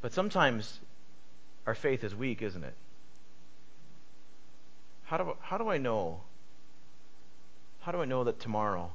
[0.00, 0.80] But sometimes
[1.66, 2.74] our faith is weak, isn't it?
[5.04, 6.20] How do how do I know?
[7.80, 8.90] How do I know that tomorrow,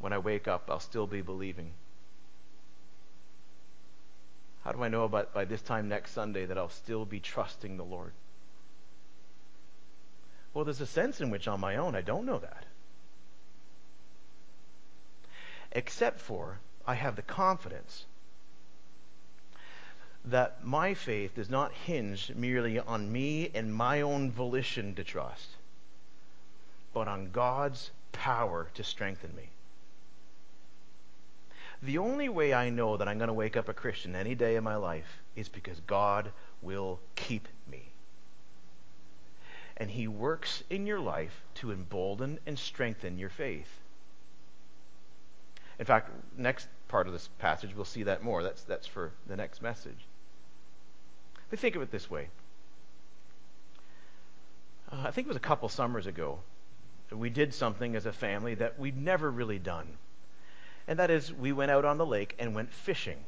[0.00, 1.72] when I wake up, I'll still be believing?
[4.64, 7.76] How do I know about by this time next Sunday that I'll still be trusting
[7.76, 8.12] the Lord?
[10.54, 12.64] Well, there's a sense in which on my own I don't know that.
[15.72, 18.06] Except for I have the confidence
[20.24, 25.48] that my faith does not hinge merely on me and my own volition to trust,
[26.92, 29.50] but on God's power to strengthen me.
[31.82, 34.56] The only way I know that I'm going to wake up a Christian any day
[34.56, 36.32] in my life is because God
[36.62, 37.87] will keep me
[39.78, 43.80] and He works in your life to embolden and strengthen your faith.
[45.78, 48.42] In fact, next part of this passage, we'll see that more.
[48.42, 50.06] That's, that's for the next message.
[51.50, 52.28] But think of it this way.
[54.90, 56.40] Uh, I think it was a couple summers ago.
[57.10, 59.86] We did something as a family that we'd never really done.
[60.86, 63.18] And that is, we went out on the lake and went fishing.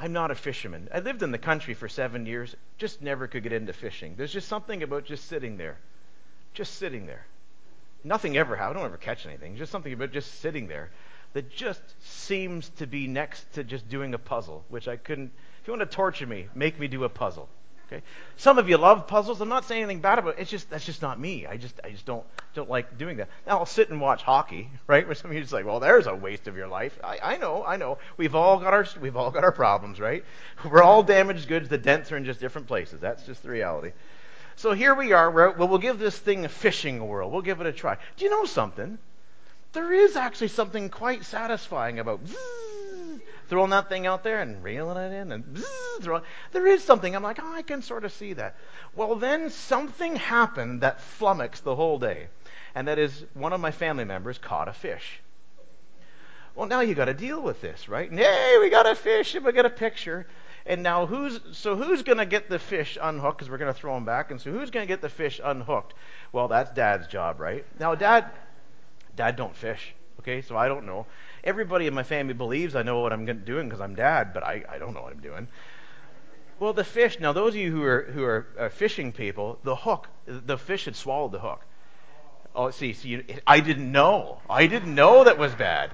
[0.00, 0.88] I'm not a fisherman.
[0.94, 4.14] I lived in the country for seven years, just never could get into fishing.
[4.16, 5.76] There's just something about just sitting there.
[6.54, 7.26] Just sitting there.
[8.02, 8.78] Nothing ever happened.
[8.78, 9.56] I don't ever catch anything.
[9.56, 10.90] Just something about just sitting there
[11.34, 15.32] that just seems to be next to just doing a puzzle, which I couldn't.
[15.60, 17.50] If you want to torture me, make me do a puzzle.
[17.90, 18.02] Okay?
[18.36, 19.40] Some of you love puzzles.
[19.40, 20.42] I'm not saying anything bad about it.
[20.42, 21.46] It's just that's just not me.
[21.46, 22.24] I just I just don't
[22.54, 23.28] don't like doing that.
[23.46, 25.06] Now I'll sit and watch hockey, right?
[25.06, 26.98] Where some of you just like, well, there's a waste of your life.
[27.02, 27.98] I, I know, I know.
[28.16, 30.24] We've all got our we've all got our problems, right?
[30.70, 31.68] We're all damaged goods.
[31.68, 33.00] The dents are in just different places.
[33.00, 33.92] That's just the reality.
[34.56, 35.30] So here we are.
[35.30, 37.30] Well, we'll give this thing a fishing whirl.
[37.30, 37.96] We'll give it a try.
[38.16, 38.98] Do you know something?
[39.72, 42.36] There is actually something quite satisfying about zzz,
[43.50, 45.66] throwing that thing out there and reeling it in and zzz,
[46.00, 46.22] throwing.
[46.52, 47.14] There is something.
[47.14, 48.56] I'm like, oh, I can sort of see that.
[48.94, 52.28] Well, then something happened that flummoxed the whole day,
[52.74, 55.20] and that is one of my family members caught a fish.
[56.54, 58.10] Well, now you got to deal with this, right?
[58.10, 60.26] Hey, we got a fish and we got a picture.
[60.66, 63.78] And now who's so who's going to get the fish unhooked because we're going to
[63.78, 64.30] throw them back?
[64.30, 65.94] And so who's going to get the fish unhooked?
[66.32, 67.64] Well, that's Dad's job, right?
[67.78, 68.30] Now, Dad,
[69.16, 69.94] Dad don't fish.
[70.20, 71.06] Okay, so I don't know.
[71.44, 74.64] Everybody in my family believes I know what I'm doing because I'm Dad, but I,
[74.68, 75.48] I don't know what I'm doing.
[76.58, 77.18] Well, the fish.
[77.18, 80.84] Now, those of you who are who are uh, fishing people, the hook, the fish
[80.84, 81.64] had swallowed the hook.
[82.54, 84.40] Oh, see, see, I didn't know.
[84.48, 85.90] I didn't know that was bad.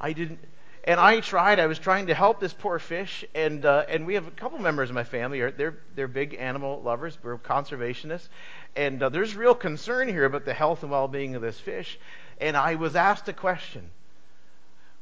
[0.00, 0.38] I didn't.
[0.84, 1.60] And I tried.
[1.60, 4.58] I was trying to help this poor fish, and uh, and we have a couple
[4.60, 5.40] members of my family.
[5.40, 7.18] Are they're they're big animal lovers.
[7.22, 8.28] We're conservationists,
[8.74, 11.98] and uh, there's real concern here about the health and well-being of this fish.
[12.40, 13.90] And I was asked a question: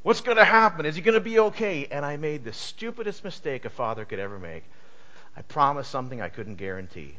[0.07, 0.87] What's going to happen?
[0.87, 1.89] Is he going to be okay?
[1.91, 4.63] And I made the stupidest mistake a father could ever make.
[5.37, 7.17] I promised something I couldn't guarantee.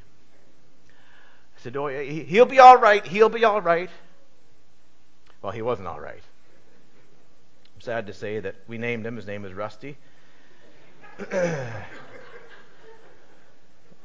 [0.88, 3.06] I said, "Oh, he'll be all right.
[3.06, 3.90] He'll be all right."
[5.42, 6.22] Well, he wasn't all right.
[7.76, 9.18] I'm sad to say that we named him.
[9.18, 9.98] His name is Rusty.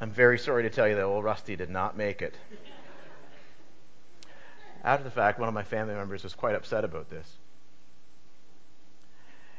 [0.01, 2.35] I'm very sorry to tell you that old Rusty did not make it.
[4.83, 7.37] After the fact, one of my family members was quite upset about this.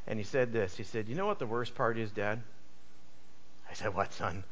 [0.07, 0.75] And he said this.
[0.75, 2.41] He said, You know what the worst part is, Dad?
[3.69, 4.43] I said, What, son?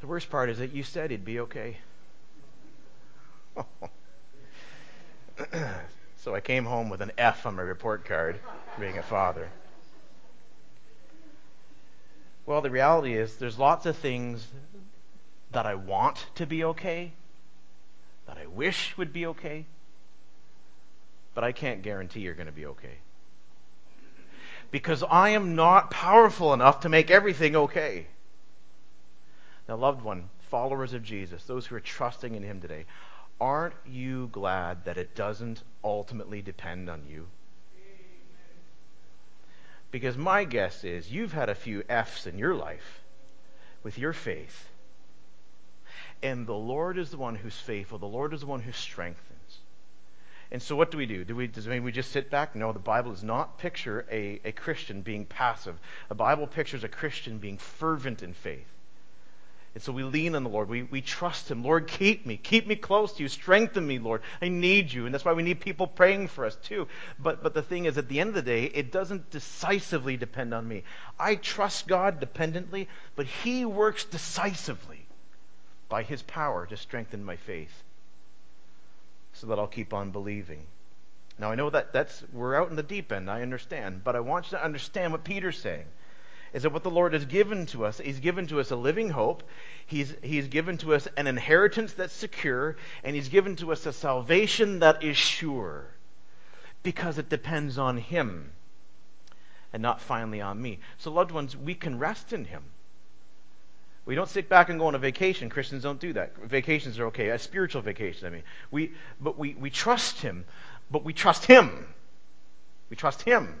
[0.00, 1.78] The worst part is that you said he'd be okay.
[6.24, 8.40] So I came home with an F on my report card
[8.80, 9.50] being a father.
[12.46, 14.46] Well, the reality is there's lots of things
[15.52, 17.12] that I want to be okay,
[18.26, 19.66] that I wish would be okay,
[21.34, 22.96] but I can't guarantee you're going to be okay.
[24.74, 28.08] Because I am not powerful enough to make everything okay.
[29.68, 32.86] Now, loved one, followers of Jesus, those who are trusting in Him today,
[33.40, 37.28] aren't you glad that it doesn't ultimately depend on you?
[39.92, 43.00] Because my guess is you've had a few F's in your life
[43.84, 44.68] with your faith.
[46.20, 48.00] And the Lord is the one who's faithful.
[48.00, 49.33] The Lord is the one who strengthens.
[50.54, 51.24] And so what do we do?
[51.24, 52.54] Do we, does it mean we just sit back?
[52.54, 55.76] No, the Bible does not picture a, a Christian being passive.
[56.08, 58.68] The Bible pictures a Christian being fervent in faith.
[59.74, 60.68] And so we lean on the Lord.
[60.68, 61.64] We, we trust Him.
[61.64, 62.36] Lord, keep me.
[62.36, 63.28] Keep me close to you.
[63.28, 64.22] Strengthen me, Lord.
[64.40, 65.06] I need you.
[65.06, 66.86] And that's why we need people praying for us, too.
[67.18, 70.54] But, but the thing is, at the end of the day, it doesn't decisively depend
[70.54, 70.84] on me.
[71.18, 75.04] I trust God dependently, but He works decisively
[75.88, 77.83] by His power to strengthen my faith
[79.34, 80.66] so that I'll keep on believing.
[81.38, 84.20] Now, I know that that's, we're out in the deep end, I understand, but I
[84.20, 85.86] want you to understand what Peter's saying
[86.54, 89.10] is that what the Lord has given to us, He's given to us a living
[89.10, 89.42] hope.
[89.86, 93.92] He's, he's given to us an inheritance that's secure, and He's given to us a
[93.92, 95.88] salvation that is sure
[96.84, 98.52] because it depends on Him
[99.72, 100.78] and not finally on me.
[100.98, 102.62] So, loved ones, we can rest in Him.
[104.06, 105.48] We don't sit back and go on a vacation.
[105.48, 106.36] Christians don't do that.
[106.36, 107.30] Vacations are okay.
[107.30, 108.42] A spiritual vacation, I mean.
[108.70, 110.44] We, but we, we trust Him,
[110.90, 111.86] but we trust Him.
[112.90, 113.54] We trust Him.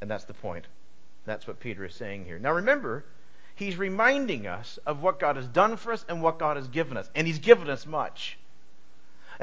[0.00, 0.66] And that's the point.
[1.24, 2.38] That's what Peter is saying here.
[2.38, 3.04] Now remember,
[3.54, 6.98] he's reminding us of what God has done for us and what God has given
[6.98, 7.08] us.
[7.14, 8.36] And he's given us much.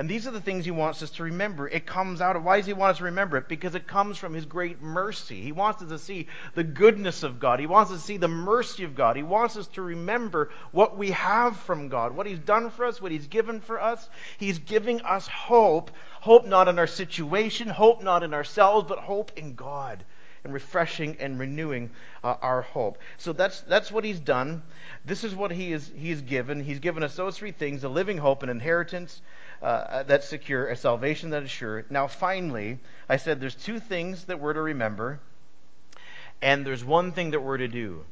[0.01, 1.67] And these are the things he wants us to remember.
[1.67, 3.47] It comes out of why does he want us to remember it?
[3.47, 5.39] Because it comes from his great mercy.
[5.39, 6.25] He wants us to see
[6.55, 7.59] the goodness of God.
[7.59, 9.15] He wants us to see the mercy of God.
[9.15, 12.99] He wants us to remember what we have from God, what he's done for us,
[12.99, 14.09] what he's given for us.
[14.39, 15.91] He's giving us hope.
[16.21, 20.03] Hope not in our situation, hope not in ourselves, but hope in God
[20.43, 21.89] and refreshing and renewing
[22.23, 22.97] uh, our hope.
[23.17, 24.63] So that's that's what he's done.
[25.05, 26.63] This is what he is he's given.
[26.63, 29.21] He's given us those three things: a living hope, an inheritance
[29.61, 31.85] uh, that's secure, a salvation that is sure.
[31.89, 35.19] Now, finally, I said there's two things that we're to remember,
[36.41, 38.03] and there's one thing that we're to do.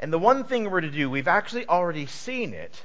[0.00, 2.82] And the one thing we're to do, we've actually already seen it.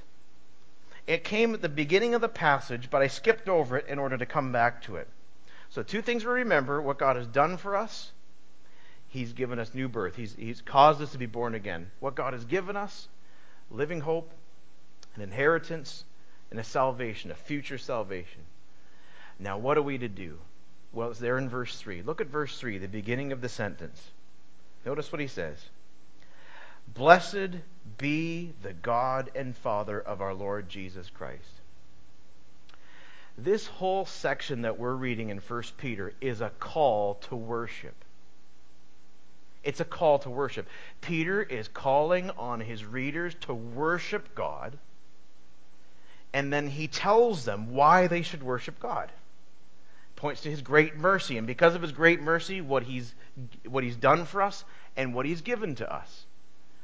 [1.05, 4.17] It came at the beginning of the passage, but I skipped over it in order
[4.17, 5.07] to come back to it.
[5.69, 8.12] So, two things we remember what God has done for us
[9.13, 10.15] He's given us new birth.
[10.15, 11.91] He's, he's caused us to be born again.
[11.99, 13.07] What God has given us
[13.69, 14.31] living hope,
[15.13, 16.03] an inheritance,
[16.49, 18.41] and a salvation, a future salvation.
[19.37, 20.39] Now, what are we to do?
[20.93, 22.01] Well, it's there in verse 3.
[22.01, 24.01] Look at verse 3, the beginning of the sentence.
[24.83, 25.63] Notice what he says.
[26.91, 27.59] Blessed
[27.99, 31.61] be the God and Father of our Lord Jesus Christ.
[33.37, 37.93] This whole section that we're reading in 1 Peter is a call to worship.
[39.63, 40.67] It's a call to worship.
[41.01, 44.77] Peter is calling on his readers to worship God,
[46.33, 49.11] and then he tells them why they should worship God.
[50.15, 53.13] Points to his great mercy, and because of his great mercy, what he's
[53.67, 54.63] what he's done for us
[54.95, 56.25] and what he's given to us.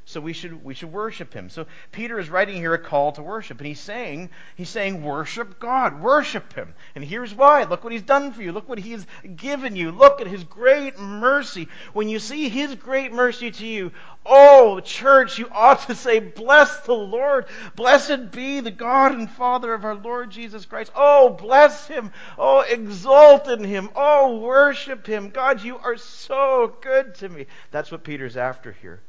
[0.06, 1.50] So we should we should worship him.
[1.50, 5.60] So Peter is writing here a call to worship, and he's saying he's saying worship
[5.60, 6.74] God, worship him.
[6.94, 7.64] And here's why.
[7.64, 8.50] Look what he's done for you.
[8.50, 9.92] Look what he's given you.
[9.92, 11.68] Look at his great mercy.
[11.92, 13.92] When you see his great mercy to you,
[14.26, 17.46] oh church, you ought to say, "Bless the Lord.
[17.76, 22.10] Blessed be the God and Father of our Lord Jesus Christ." Oh, bless him.
[22.36, 23.90] Oh, exalt in him.
[23.94, 25.30] Oh, worship him.
[25.30, 27.46] God, you are so good to me.
[27.70, 29.00] That's what Peter's after here.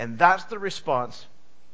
[0.00, 1.26] And that's the response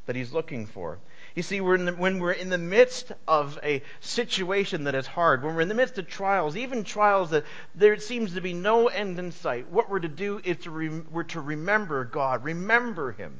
[0.07, 0.99] that he's looking for.
[1.37, 5.45] You see, we're the, when we're in the midst of a situation that is hard,
[5.45, 7.45] when we're in the midst of trials, even trials that
[7.77, 10.89] there seems to be no end in sight, what we're to do is to re,
[10.89, 13.39] we're to remember God, remember Him,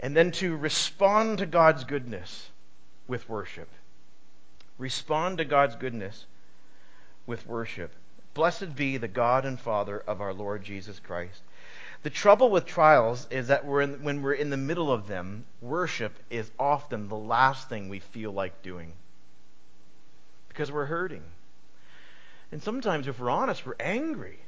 [0.00, 2.50] and then to respond to God's goodness
[3.06, 3.68] with worship.
[4.78, 6.26] Respond to God's goodness
[7.24, 7.92] with worship.
[8.34, 11.40] Blessed be the God and Father of our Lord Jesus Christ
[12.02, 15.44] the trouble with trials is that we're in, when we're in the middle of them,
[15.60, 18.92] worship is often the last thing we feel like doing
[20.48, 21.22] because we're hurting.
[22.50, 24.38] And sometimes, if we're honest, we're angry.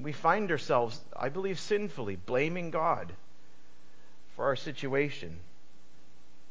[0.00, 3.12] We find ourselves, I believe, sinfully blaming God
[4.36, 5.38] for our situation,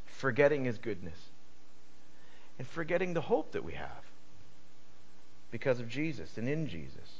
[0.05, 1.17] forgetting His goodness,
[2.57, 4.03] and forgetting the hope that we have
[5.51, 7.18] because of Jesus and in Jesus.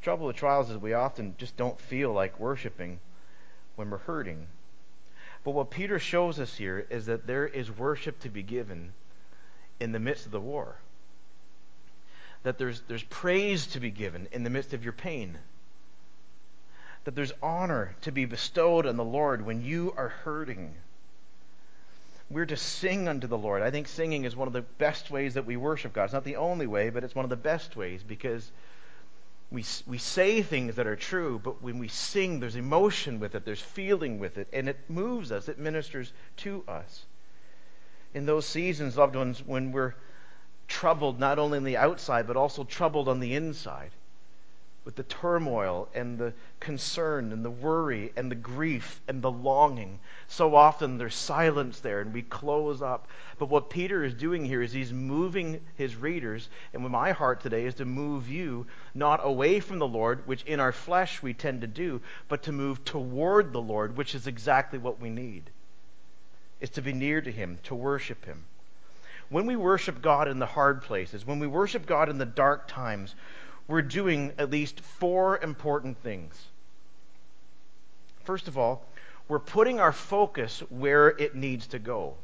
[0.00, 3.00] The trouble with trials is we often just don't feel like worshiping
[3.76, 4.46] when we're hurting.
[5.44, 8.94] But what Peter shows us here is that there is worship to be given
[9.78, 10.76] in the midst of the war.
[12.44, 15.36] That there's, there's praise to be given in the midst of your pain.
[17.04, 20.74] That there's honor to be bestowed on the Lord when you are hurting.
[22.30, 23.60] We're to sing unto the Lord.
[23.60, 26.04] I think singing is one of the best ways that we worship God.
[26.04, 28.50] It's not the only way, but it's one of the best ways because
[29.50, 33.44] we, we say things that are true, but when we sing, there's emotion with it,
[33.44, 37.04] there's feeling with it, and it moves us, it ministers to us.
[38.14, 39.94] In those seasons, loved ones, when we're
[40.68, 43.90] troubled not only on the outside, but also troubled on the inside,
[44.84, 49.98] with the turmoil and the concern and the worry and the grief and the longing.
[50.28, 53.06] So often there's silence there and we close up.
[53.38, 57.40] But what Peter is doing here is he's moving his readers, and with my heart
[57.40, 61.34] today is to move you not away from the Lord, which in our flesh we
[61.34, 65.50] tend to do, but to move toward the Lord, which is exactly what we need.
[66.60, 68.44] Is to be near to him, to worship him.
[69.30, 72.66] When we worship God in the hard places, when we worship God in the dark
[72.66, 73.14] times,
[73.70, 76.34] we're doing at least four important things.
[78.24, 78.84] First of all,
[79.28, 82.14] we're putting our focus where it needs to go.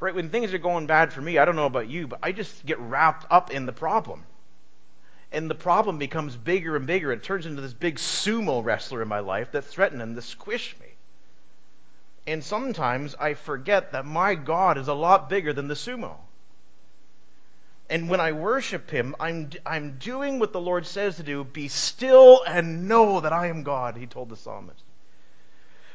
[0.00, 0.14] Right?
[0.14, 2.64] When things are going bad for me, I don't know about you, but I just
[2.64, 4.24] get wrapped up in the problem.
[5.30, 7.12] And the problem becomes bigger and bigger.
[7.12, 10.86] It turns into this big sumo wrestler in my life that's threatening to squish me.
[12.26, 16.16] And sometimes I forget that my God is a lot bigger than the sumo.
[17.90, 21.68] And when I worship Him, I'm, I'm doing what the Lord says to do be
[21.68, 24.82] still and know that I am God, He told the psalmist.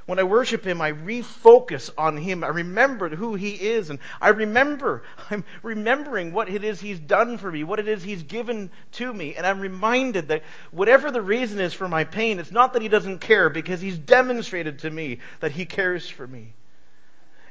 [0.06, 2.44] When I worship Him, I refocus on Him.
[2.44, 7.38] I remember who He is, and I remember, I'm remembering what it is He's done
[7.38, 11.22] for me, what it is He's given to me, and I'm reminded that whatever the
[11.22, 14.90] reason is for my pain, it's not that He doesn't care, because He's demonstrated to
[14.90, 16.54] me that He cares for me.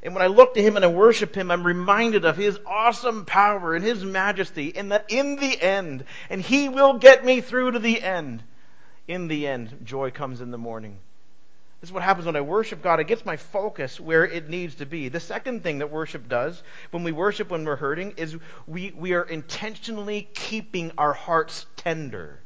[0.02, 3.24] And when I look to him and I worship him, I'm reminded of his awesome
[3.24, 7.72] power and his majesty, and that in the end, and he will get me through
[7.72, 8.42] to the end,
[9.08, 10.98] in the end, joy comes in the morning.
[11.80, 12.98] This is what happens when I worship God.
[12.98, 15.08] It gets my focus where it needs to be.
[15.08, 18.36] The second thing that worship does, when we worship when we're hurting, is
[18.66, 22.40] we, we are intentionally keeping our hearts tender.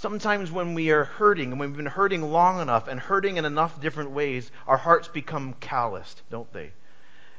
[0.00, 3.82] Sometimes when we are hurting, and we've been hurting long enough and hurting in enough
[3.82, 6.70] different ways, our hearts become calloused, don't they?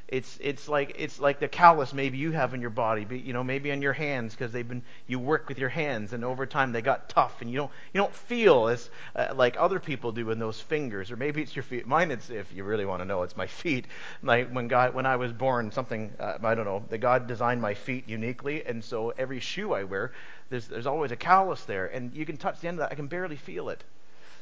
[0.08, 3.34] It's it's like it's like the callus maybe you have in your body, but, you
[3.34, 6.46] know, maybe on your hands because they've been you work with your hands and over
[6.46, 10.12] time they got tough and you don't you don't feel as uh, like other people
[10.12, 11.88] do in those fingers or maybe it's your feet.
[11.88, 13.88] Mine it's if you really want to know, it's my feet.
[14.22, 17.62] My when God when I was born, something uh, I don't know, that God designed
[17.62, 20.12] my feet uniquely, and so every shoe I wear
[20.52, 22.92] there's, there's always a callus there, and you can touch the end of that.
[22.92, 23.84] I can barely feel it.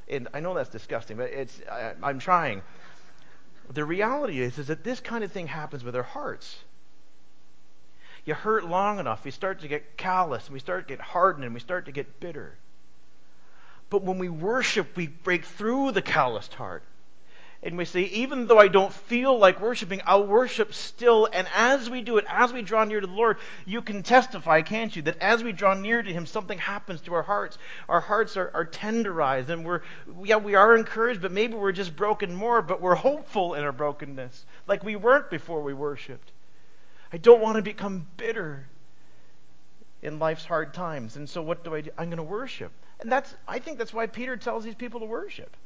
[0.10, 2.64] And I know that's disgusting, but it's, I, I'm trying.
[3.72, 6.58] The reality is, is that this kind of thing happens with our hearts.
[8.26, 11.46] You hurt long enough, we start to get callous, and we start to get hardened,
[11.46, 12.56] and we start to get bitter.
[13.92, 16.84] But when we worship, we break through the calloused heart
[17.62, 21.28] and we say, even though I don't feel like worshiping, I'll worship still.
[21.32, 24.62] And as we do it, as we draw near to the Lord, you can testify,
[24.62, 27.58] can't you, that as we draw near to Him, something happens to our hearts.
[27.90, 29.82] Our hearts are, are tenderized, and we're,
[30.24, 33.74] yeah, we are encouraged, but maybe we're just broken more, but we're hopeful in our
[33.74, 36.32] brokenness, like we weren't before we worshiped.
[37.12, 38.68] I don't want to become bitter
[40.02, 41.18] in life's hard times.
[41.18, 41.90] And so what do I do?
[41.98, 42.72] I'm going to worship.
[43.02, 45.58] And that's, I think that's why Peter tells these people to worship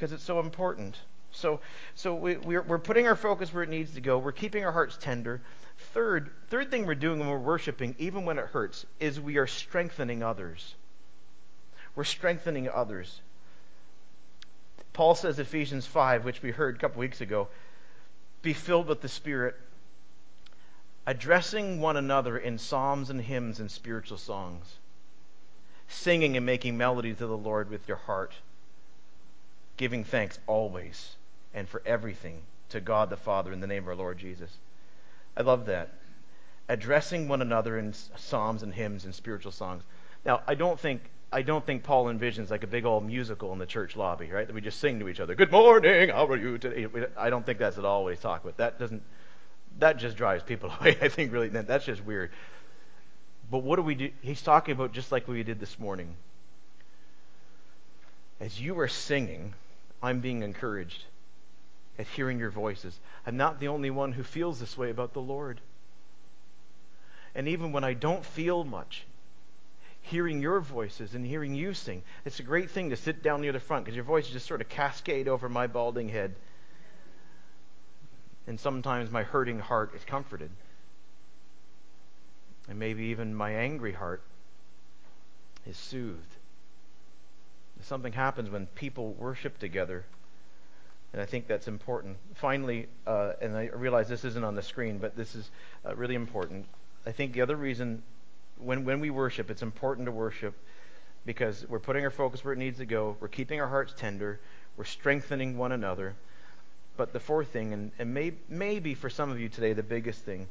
[0.00, 0.96] because it's so important.
[1.30, 1.60] So,
[1.94, 4.16] so we, we're, we're putting our focus where it needs to go.
[4.16, 5.42] We're keeping our hearts tender.
[5.92, 9.46] Third, third thing we're doing when we're worshiping, even when it hurts, is we are
[9.46, 10.74] strengthening others.
[11.94, 13.20] We're strengthening others.
[14.94, 17.48] Paul says Ephesians 5, which we heard a couple weeks ago,
[18.40, 19.54] be filled with the Spirit,
[21.06, 24.78] addressing one another in psalms and hymns and spiritual songs,
[25.88, 28.32] singing and making melody to the Lord with your heart
[29.80, 31.16] giving thanks always
[31.54, 34.50] and for everything to God the Father in the name of our Lord Jesus.
[35.34, 35.88] I love that.
[36.68, 39.82] Addressing one another in psalms and hymns and spiritual songs.
[40.22, 41.00] Now, I don't think
[41.32, 44.46] I don't think Paul envisions like a big old musical in the church lobby, right?
[44.46, 45.34] That we just sing to each other.
[45.34, 46.86] Good morning, how are you today?
[47.16, 48.58] I don't think that's at all what he's talking about.
[48.58, 49.02] That doesn't
[49.78, 50.98] that just drives people away.
[51.00, 52.32] I think really that's just weird.
[53.50, 54.10] But what do we do?
[54.20, 56.16] He's talking about just like we did this morning.
[58.40, 59.54] As you are singing,
[60.02, 61.04] I'm being encouraged
[61.98, 62.98] at hearing your voices.
[63.26, 65.60] I'm not the only one who feels this way about the Lord.
[67.34, 69.04] And even when I don't feel much,
[70.02, 73.52] hearing your voices and hearing you sing, it's a great thing to sit down near
[73.52, 76.34] the front because your voices just sort of cascade over my balding head.
[78.46, 80.50] And sometimes my hurting heart is comforted.
[82.68, 84.22] And maybe even my angry heart
[85.66, 86.29] is soothed.
[87.82, 90.04] Something happens when people worship together.
[91.12, 92.18] And I think that's important.
[92.34, 95.50] Finally, uh, and I realize this isn't on the screen, but this is
[95.84, 96.66] uh, really important.
[97.04, 98.02] I think the other reason,
[98.58, 100.54] when, when we worship, it's important to worship
[101.26, 103.16] because we're putting our focus where it needs to go.
[103.20, 104.38] We're keeping our hearts tender.
[104.76, 106.14] We're strengthening one another.
[106.96, 110.20] But the fourth thing, and, and may, maybe for some of you today, the biggest
[110.20, 110.46] thing,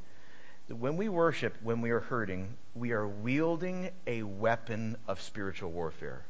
[0.67, 6.23] when we worship, when we are hurting, we are wielding a weapon of spiritual warfare.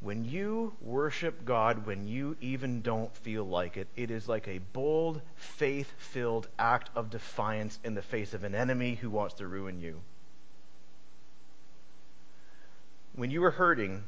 [0.00, 4.58] When you worship God when you even don't feel like it, it is like a
[4.72, 9.48] bold, faith filled act of defiance in the face of an enemy who wants to
[9.48, 10.00] ruin you.
[13.16, 14.04] When you are hurting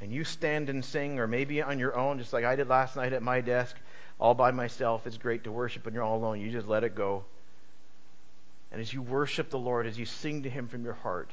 [0.00, 2.96] and you stand and sing, or maybe on your own, just like I did last
[2.96, 3.76] night at my desk,
[4.18, 6.40] all by myself, it's great to worship when you're all alone.
[6.40, 7.24] You just let it go.
[8.72, 11.30] And as you worship the Lord, as you sing to Him from your heart,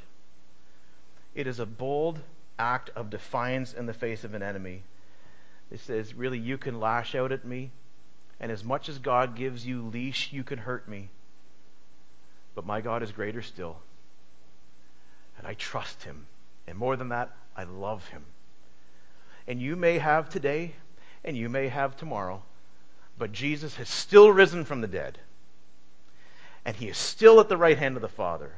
[1.34, 2.20] it is a bold,
[2.58, 4.84] act of defiance in the face of an enemy.
[5.72, 7.72] It says, really, you can lash out at me,
[8.40, 11.10] and as much as God gives you leash, you can hurt me.
[12.54, 13.78] But my God is greater still.
[15.38, 16.28] And I trust him.
[16.68, 18.24] And more than that, I love him.
[19.48, 20.74] And you may have today,
[21.24, 22.42] and you may have tomorrow,
[23.18, 25.18] but Jesus has still risen from the dead.
[26.64, 28.54] And he is still at the right hand of the Father.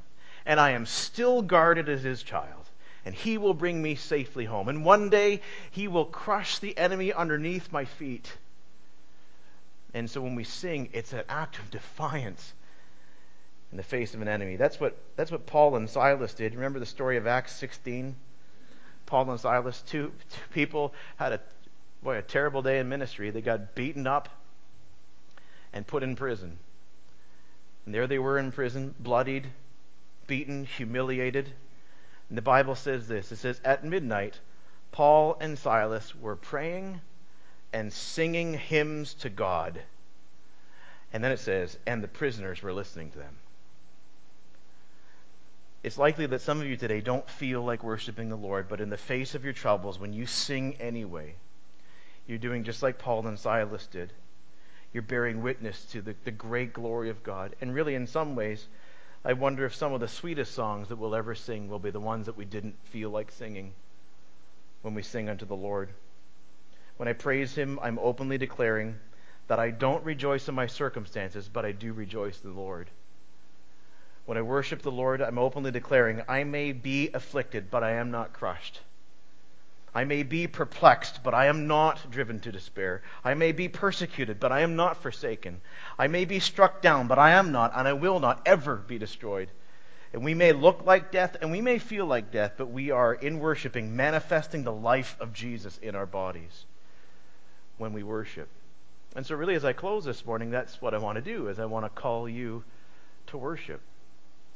[0.46, 2.67] And I am still guarded as his child
[3.08, 4.68] and he will bring me safely home.
[4.68, 5.40] And one day
[5.72, 8.30] he will crush the enemy underneath my feet.
[9.94, 12.54] And so when we sing, it's an act of defiance
[13.72, 14.58] in the face of an enemy.
[14.58, 16.54] That's what, that's what Paul and Silas did.
[16.54, 18.14] Remember the story of Acts 16?
[19.06, 21.40] Paul and Silas, two, two people had a
[22.04, 23.30] boy a terrible day in ministry.
[23.30, 24.28] They got beaten up
[25.72, 26.58] and put in prison.
[27.86, 29.48] And there they were in prison, bloodied,
[30.28, 31.54] beaten, humiliated.
[32.30, 34.40] And the Bible says this it says, At midnight,
[34.92, 37.02] Paul and Silas were praying
[37.74, 39.82] and singing hymns to God.
[41.14, 43.36] And then it says, and the prisoners were listening to them.
[45.84, 48.90] It's likely that some of you today don't feel like worshiping the Lord, but in
[48.90, 51.36] the face of your troubles, when you sing anyway,
[52.28, 54.12] you're doing just like Paul and Silas did.
[54.92, 57.56] You're bearing witness to the, the great glory of God.
[57.62, 58.68] And really, in some ways,
[59.28, 62.00] I wonder if some of the sweetest songs that we'll ever sing will be the
[62.00, 63.74] ones that we didn't feel like singing
[64.84, 65.90] when we sing unto the Lord.
[66.96, 68.96] When I praise Him, I'm openly declaring
[69.48, 72.90] that I don't rejoice in my circumstances, but I do rejoice in the Lord.
[74.26, 78.12] When I worship the Lord, I'm openly declaring, I may be afflicted, but I am
[78.12, 78.80] not crushed.
[79.98, 83.02] I may be perplexed, but I am not driven to despair.
[83.24, 85.60] I may be persecuted, but I am not forsaken.
[85.98, 89.00] I may be struck down, but I am not, and I will not ever be
[89.00, 89.50] destroyed.
[90.14, 93.12] And we may look like death, and we may feel like death, but we are,
[93.12, 96.66] in worshiping, manifesting the life of Jesus in our bodies
[97.80, 98.50] when we worship.
[99.16, 101.58] And so, really, as I close this morning, that's what I want to do, is
[101.58, 102.64] I want to call you
[103.28, 103.82] to worship.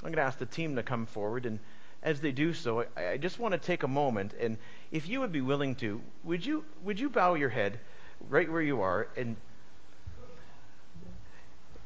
[0.03, 1.57] I'm going to ask the team to come forward, and
[2.03, 4.57] as they do so, I, I just want to take a moment, and
[4.91, 7.79] if you would be willing to, would you would you bow your head
[8.29, 9.35] right where you are, and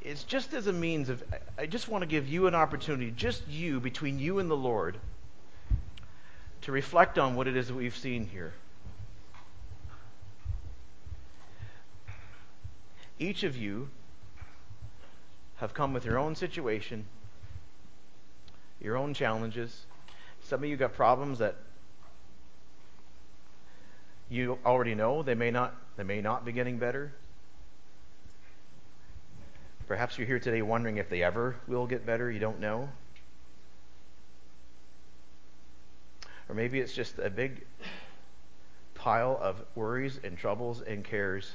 [0.01, 1.24] it's just as a means of,
[1.57, 4.99] I just want to give you an opportunity, just you, between you and the Lord,
[6.61, 8.53] to reflect on what it is that we've seen here.
[13.18, 13.89] Each of you
[15.55, 17.05] have come with your own situation,
[18.80, 19.86] your own challenges.
[20.45, 21.55] Some of you got problems that
[24.29, 25.23] you already know.
[25.23, 27.11] They may not they may not be getting better.
[29.87, 32.29] Perhaps you're here today wondering if they ever will get better.
[32.29, 32.89] You don't know.
[36.47, 37.65] Or maybe it's just a big
[38.93, 41.51] pile of worries and troubles and cares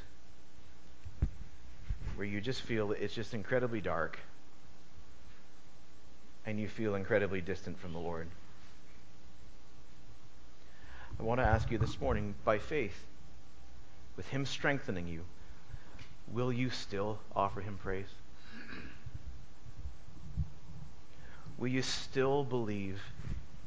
[2.17, 4.19] where you just feel it's just incredibly dark
[6.45, 8.27] and you feel incredibly distant from the Lord.
[11.21, 12.99] I want to ask you this morning, by faith,
[14.17, 15.27] with Him strengthening you,
[16.33, 18.09] will you still offer Him praise?
[21.59, 23.03] Will you still believe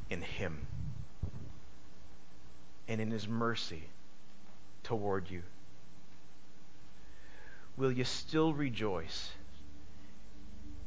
[0.10, 0.66] in Him
[2.88, 3.84] and in His mercy
[4.82, 5.44] toward you?
[7.78, 9.32] will you still rejoice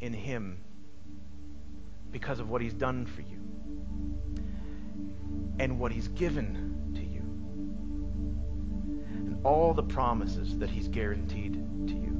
[0.01, 0.59] in Him
[2.11, 3.66] because of what He's done for you
[5.59, 7.23] and what He's given to you
[9.15, 11.55] and all the promises that He's guaranteed
[11.89, 12.16] to you?